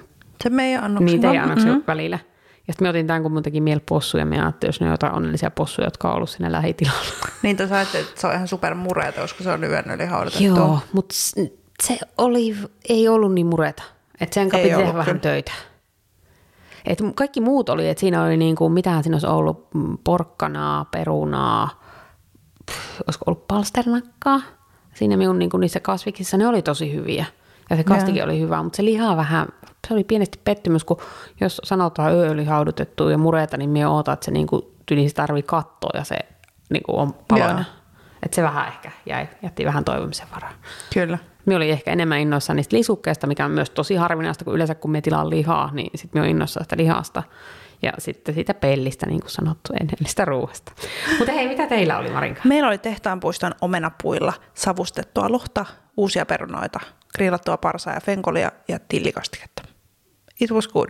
[0.44, 1.06] Se meidän annoksen.
[1.06, 1.76] niin teidän annoksen Mhm.
[1.78, 1.88] mm-hmm.
[1.88, 2.20] välillä.
[2.67, 4.86] Ja sitten me otin tämän, kun mun teki mieli possuja, ja me ajattelin, jos ne
[4.86, 7.28] on jotain onnellisia possuja, jotka on ollut siinä lähitilalla.
[7.43, 10.43] Niin tuossa ajattelin, että se on ihan super mureeta, koska se on yön yli haudutettu.
[10.43, 11.15] Joo, mutta
[11.84, 12.56] se oli,
[12.89, 13.84] ei ollut niin mureta.
[14.21, 15.19] Että sen piti tehdä vähän kyllä.
[15.19, 15.51] töitä.
[16.86, 19.67] Et kaikki muut oli, että siinä oli niin kuin, mitähän siinä olisi ollut,
[20.04, 21.84] porkkanaa, perunaa,
[22.71, 24.41] pff, olisiko ollut palsternakkaa.
[24.93, 27.25] Siinä minun niin kuin niissä kasviksissa ne oli tosi hyviä.
[27.69, 29.47] Ja se kastikin oli hyvä, mutta se liha vähän,
[29.88, 30.98] se oli pienesti pettymys, kun
[31.41, 35.43] jos sanotaan ööli haudutettu ja mureeta, niin minä ootan, että se niin kuin, tyli tarvii
[35.43, 36.17] kattoa ja se
[36.69, 37.56] niin on paloinen.
[37.56, 37.86] Joo.
[38.24, 40.52] Että se vähän ehkä jäi, jätti vähän toivomisen varaa.
[40.93, 41.17] Kyllä.
[41.45, 44.91] Me oli ehkä enemmän innoissaan niistä lisukkeista, mikä on myös tosi harvinaista, kun yleensä kun
[44.91, 47.24] me tilaan lihaa, niin sitten me on innoissaan sitä lihasta.
[47.82, 50.71] Ja sitten siitä pellistä, niin kuin sanottu, edellisestä ruuasta.
[51.17, 52.41] Mutta hei, mitä teillä oli, Marinka?
[52.43, 55.65] Meillä oli tehtaanpuiston omenapuilla savustettua lohta,
[55.98, 56.80] uusia perunoita,
[57.15, 59.64] grillattua parsaa ja fenkolia ja tillikastiketta.
[60.41, 60.89] It was good.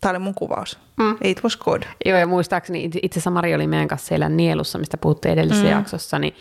[0.00, 0.78] Tämä oli mun kuvaus.
[0.96, 1.16] Mm.
[1.24, 1.82] It was good.
[2.06, 5.70] Joo, ja muistaakseni itse- asiassa Mari oli meidän kanssa siellä nielussa, mistä puhuttiin edellisessä mm.
[5.70, 6.34] jaksossa, niin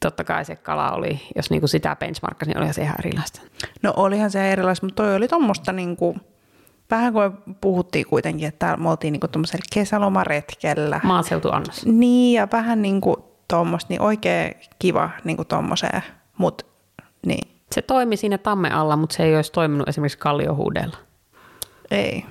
[0.00, 3.40] totta kai se kala oli, jos niinku sitä benchmarkkasi, niin olihan se ihan erilaista.
[3.82, 6.16] No olihan se erilaista, mutta toi oli tuommoista niinku,
[6.90, 11.00] vähän kuin puhuttiin kuitenkin, että me oltiin niinku tuommoisella kesälomaretkellä.
[11.04, 11.86] Maaseutuannos.
[11.86, 16.02] Niin, ja vähän niinku tuommoista, niin oikein kiva niinku tuommoiseen,
[16.38, 16.64] mutta
[17.26, 20.96] niin, Se toimi siinä tamme alla, mutta se ei olisi toiminut esimerkiksi kalliohuudella.
[21.90, 22.24] ei,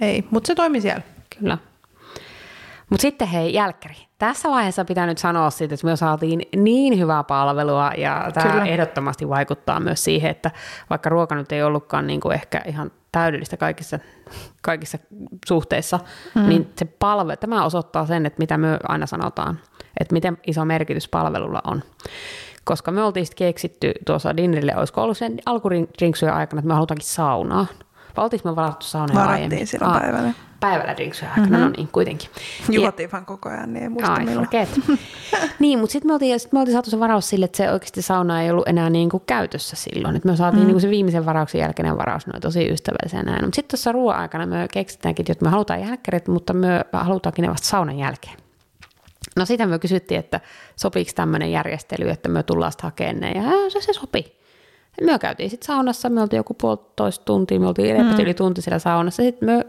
[0.00, 1.02] ei, mutta se toimi siellä.
[1.38, 1.58] Kyllä.
[2.90, 3.94] Mutta sitten hei, jälkkäri.
[4.18, 8.64] Tässä vaiheessa pitää nyt sanoa siitä, että me saatiin niin hyvää palvelua ja tämä Kyllä.
[8.64, 10.50] ehdottomasti vaikuttaa myös siihen, että
[10.90, 13.98] vaikka ruoka nyt ei ollutkaan niin kuin ehkä ihan täydellistä kaikissa,
[14.62, 14.98] kaikissa
[15.46, 16.00] suhteissa,
[16.34, 16.48] mm.
[16.48, 19.58] niin se palve, tämä osoittaa sen, että mitä me aina sanotaan,
[20.00, 21.82] että miten iso merkitys palvelulla on.
[22.66, 27.06] Koska me oltiin sitten keksitty tuossa dinnerille, olisiko ollut sen alkudrinksujen aikana, että me halutaankin
[27.08, 27.66] saunaa.
[28.16, 29.66] Vai oltiinko me varattu saunaa jo Varattiin aiemmin?
[29.66, 30.32] silloin päivällä.
[30.60, 31.64] Päivällä drinksujen aikana, mm-hmm.
[31.64, 32.30] no niin, kuitenkin.
[32.70, 34.48] Juotiin vaan koko ajan, niin ei muista Ai, milloin.
[35.58, 38.02] niin, mutta sitten me, oltiin, sit me oltiin saatu se varaus sille, että se oikeasti
[38.02, 40.16] sauna ei ollut enää niinku käytössä silloin.
[40.16, 40.66] Et me saatiin mm.
[40.66, 43.44] niinku se viimeisen varauksen jälkeinen varaus, oli tosi ystävällisiä näin.
[43.44, 47.50] Mutta sitten tuossa ruoan aikana me keksitäänkin, että me halutaan jälkkärit, mutta me halutaankin ne
[47.50, 48.45] vasta saunan jälkeen.
[49.36, 50.40] No sitä me kysyttiin, että
[50.76, 54.36] sopiiko tämmöinen järjestely, että me tullaan sitten hakemaan ne, ja se, se sopi.
[55.00, 58.20] Me käytiin sitten saunassa, me oltiin joku puolitoista tuntia, me oltiin mm.
[58.20, 59.64] yli tunti siellä saunassa, sitten me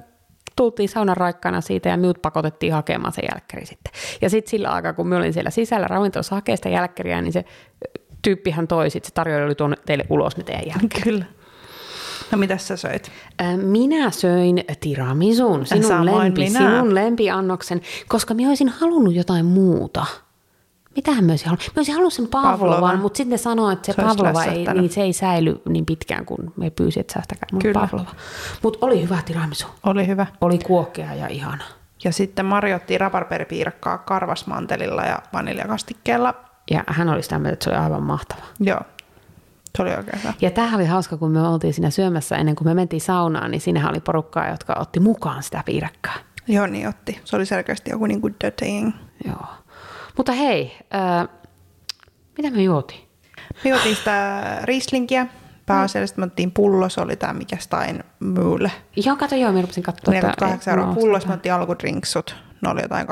[0.55, 3.93] tultiin saunan raikkaana siitä ja minut pakotettiin hakemaan se jälkkäri sitten.
[4.21, 7.45] Ja sitten sillä aikaa, kun me olin siellä sisällä ravintolassa hakemaan sitä jälkkäriä, niin se
[8.21, 11.03] tyyppihän toi sitten, se tarjoili oli tuonne teille ulos ne teidän jälkkärit.
[11.03, 11.25] Kyllä.
[12.31, 13.11] No mitäs sä söit?
[13.41, 16.59] Ö, Minä söin tiramisun, sinun, Samoin lempi, minä.
[16.59, 20.05] sinun lempiannoksen, koska minä olisin halunnut jotain muuta.
[20.95, 21.67] Mitähän mä olisin halunnut?
[21.75, 22.99] Mä olisin halunnut sen Pavlovan, Pavlovan.
[22.99, 26.25] mutta sitten ne sanoi, että se, Se Pavlova ei, niin se ei säily niin pitkään
[26.25, 27.79] kuin me pyysi, että säästäkää mun Kyllä.
[27.91, 28.11] Pavlova.
[28.63, 29.67] Mutta oli hyvä tiramisu.
[29.83, 30.25] Oli hyvä.
[30.41, 31.63] Oli kuokkea ja ihana.
[32.03, 36.33] Ja sitten Mari otti raparperipiirakkaa karvasmantelilla ja vaniljakastikkeella.
[36.71, 38.41] Ja hän oli sitä mieltä, että se oli aivan mahtava.
[38.59, 38.79] Joo.
[39.77, 40.33] Se oli oikein hyvä.
[40.41, 43.61] Ja tämähän oli hauska, kun me oltiin siinä syömässä ennen kuin me mentiin saunaan, niin
[43.61, 46.15] siinähän oli porukkaa, jotka otti mukaan sitä piirakkaa.
[46.47, 47.21] Joo, niin otti.
[47.23, 48.91] Se oli selkeästi joku niin kuin the thing.
[49.25, 49.45] Joo.
[50.17, 51.27] Mutta hei, äh,
[52.37, 53.01] mitä me juotiin?
[53.63, 55.27] Me juotiin sitä Rieslingiä.
[55.65, 58.71] Pääasiallisesti me otettiin pullo, se oli tämä mikä Stein Mühle.
[58.95, 60.13] Joo, kato joo, mä rupesin katsoa.
[60.13, 62.35] 48 euroa pullos, me otettiin alkudrinksut.
[62.61, 63.11] Ne oli jotain 12-14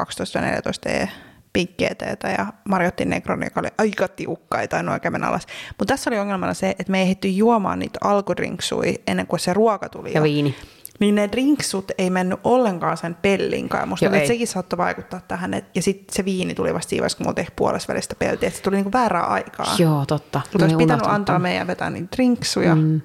[0.89, 1.09] e
[1.55, 5.47] pinkkeeteitä ja Marjotti Negroni, joka oli aika tiukka, ei tainnut oikein mennä alas.
[5.77, 9.53] Mutta tässä oli ongelmana se, että me ei ehditty juomaan niitä alkudrinksui ennen kuin se
[9.53, 10.13] ruoka tuli.
[10.13, 10.55] Ja viini.
[10.99, 13.89] Niin ne drinksut ei mennyt ollenkaan sen pellinkaan.
[13.89, 15.53] Musta tuntuu, että sekin saattoi vaikuttaa tähän.
[15.53, 18.49] Et, ja sitten se viini tuli vasta siinä kun me oltiin puolessa välistä peltiä.
[18.49, 19.75] Se tuli niinku väärää aikaa.
[19.77, 20.41] Joo, totta.
[20.51, 22.75] Mutta olisi pitänyt antaa meidän vetää niitä drinksuja.
[22.75, 23.01] Mm.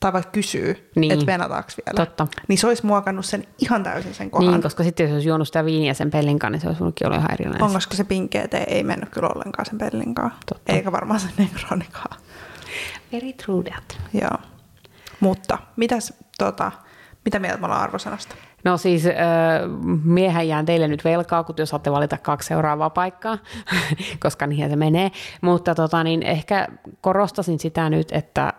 [0.00, 1.12] Tai vaikka kysyy, niin.
[1.12, 2.06] että venataanko vielä.
[2.06, 2.26] Totta.
[2.48, 4.52] Niin se olisi muokannut sen ihan täysin sen kohan.
[4.52, 7.16] Niin, koska sitten jos olisi juonut sitä viiniä sen pellinkaan, niin se olisi voinutkin olla
[7.16, 7.62] ihan erilainen.
[7.62, 10.32] On, koska se pinkkeet ei mennyt kyllä ollenkaan sen pellinkaan.
[10.46, 10.72] Totta.
[10.72, 12.18] Eikä varmaan sen negronikaan.
[13.12, 13.98] Very true that.
[14.12, 14.38] Joo.
[15.20, 16.72] Mutta mitäs tota,
[17.24, 18.34] mitä mieltä me ollaan arvosanasta?
[18.64, 19.12] No siis äh,
[20.04, 23.38] miehän jään teille nyt velkaa, kun jos saatte valita kaksi seuraavaa paikkaa,
[24.22, 25.10] koska niihin se menee.
[25.40, 26.68] Mutta tota, niin ehkä
[27.00, 28.52] korostasin sitä nyt, että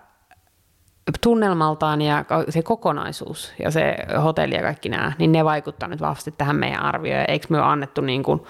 [1.21, 6.33] tunnelmaltaan ja se kokonaisuus ja se hotelli ja kaikki nämä, niin ne vaikuttaa nyt vahvasti
[6.37, 7.25] tähän meidän arvioon.
[7.27, 8.41] Eikö me ole annettu niin kuin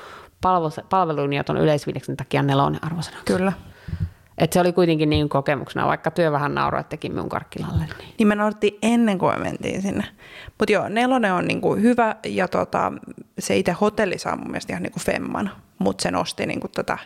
[0.89, 3.18] palvelun ja tuon yleisviideksen takia nelonen arvosana?
[3.26, 3.53] Kyllä.
[4.38, 7.86] Et se oli kuitenkin niin kokemuksena, vaikka työ vähän nauroi, että teki minun karkkilalle.
[7.97, 8.14] Niin.
[8.18, 10.03] niin me naurattiin ennen kuin me mentiin sinne.
[10.60, 12.93] Mutta joo, nelonen on niinku hyvä ja tota,
[13.39, 16.97] se itse hotelli saa mun mielestä ihan niinku femman, mutta se nosti niinku tätä,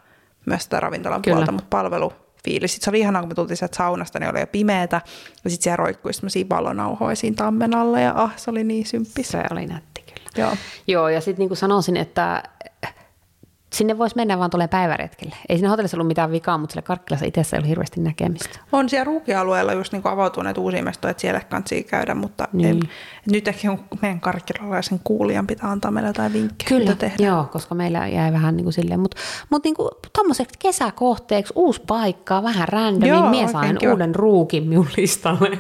[0.46, 1.36] myös tätä ravintolan Kyllä.
[1.36, 2.14] puolta, mutta palvelu
[2.44, 2.72] fiilis.
[2.74, 5.02] Sitten se oli ihanaa, kun me tultiin sieltä saunasta, niin oli jo pimeätä.
[5.44, 9.30] Ja sitten siellä roikkui semmoisia valonauhoja siinä tammen alla ja ah, se oli niin symppis.
[9.30, 10.48] Se oli nätti kyllä.
[10.48, 12.44] Joo, Joo ja sitten niin sanoisin, että
[13.74, 15.36] sinne voisi mennä vaan tulee päiväretkelle.
[15.50, 18.60] Ei siinä hotellissa ollut mitään vikaa, mutta sillä Karkkilassa itsessä ei ollut hirveästi näkemistä.
[18.72, 22.76] On siellä ruukialueella just niin avautuneet uusia mestoja, että siellä kansi käydä, mutta niin.
[22.76, 22.90] ei,
[23.32, 27.26] nyt ehkä meidän karkkilalaisen kuulijan pitää antaa meille jotain vinkkejä, Kyllä, tehdä.
[27.26, 29.18] joo, koska meillä jäi vähän niin kuin silleen, mutta,
[29.50, 29.76] mutta niin
[30.16, 35.60] tuommoiseksi kesäkohteeksi uusi paikka, vähän random, joo, niin mies sain uuden ruukin minun listalle.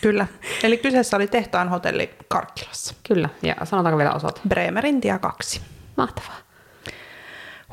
[0.00, 0.26] Kyllä,
[0.62, 2.94] eli kyseessä oli tehtaan hotelli Karkkilassa.
[3.08, 4.40] Kyllä, ja sanotaanko vielä osoite?
[4.48, 5.60] Bremerin tie 2.
[5.96, 6.43] Mahtavaa.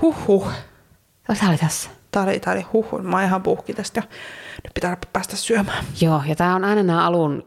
[0.01, 0.51] Huhhuh.
[1.27, 1.89] Tämä oli tässä.
[2.11, 3.01] Tämä oli, tämä oli huhhuh.
[3.01, 4.07] Mä oon ihan puhki tästä ja
[4.63, 5.85] nyt pitää päästä syömään.
[6.01, 7.43] Joo, ja tämä on aina nämä alun,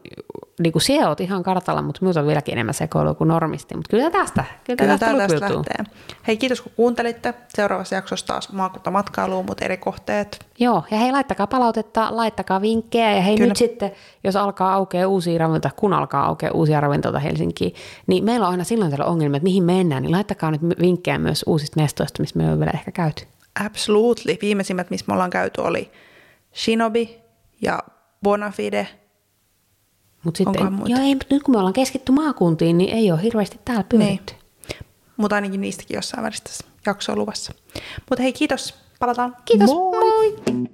[0.59, 3.75] niin kuin siellä oot ihan kartalla, mutta minulta on vieläkin enemmän sekoilua kuin normisti.
[3.75, 5.95] Mutta kyllä tästä, kyllä, kyllä tästä, tästä lähtee.
[6.27, 7.33] Hei, kiitos kun kuuntelitte.
[7.47, 10.45] Seuraavassa jaksossa taas maakunta matkailuun, mutta eri kohteet.
[10.59, 13.15] Joo, ja hei, laittakaa palautetta, laittakaa vinkkejä.
[13.15, 13.47] Ja hei, kyllä.
[13.47, 13.91] nyt sitten,
[14.23, 17.73] jos alkaa aukeaa uusia ravintoja, kun alkaa aukeaa uusia ravintoja Helsinkiin,
[18.07, 21.43] niin meillä on aina silloin tällä ongelma, että mihin mennään, niin laittakaa nyt vinkkejä myös
[21.47, 23.23] uusista mestoista, missä me ei ole vielä ehkä käyty.
[23.59, 24.37] Absolutely.
[24.41, 25.91] Viimeisimmät, missä me ollaan käyty, oli
[26.55, 27.17] Shinobi
[27.61, 27.79] ja
[28.23, 28.87] Bonafide.
[30.23, 33.83] Mutta sitten, joo, ei, nyt kun me ollaan keskitty maakuntiin, niin ei ole hirveästi täällä
[33.83, 34.33] pyöritty.
[34.33, 34.85] Niin.
[35.17, 37.53] Mutta ainakin niistäkin jossain välissä jaksoa luvassa.
[38.09, 38.75] Mutta hei, kiitos.
[38.99, 39.37] Palataan.
[39.45, 39.69] Kiitos.
[39.69, 39.99] Moi.
[39.99, 40.69] moi.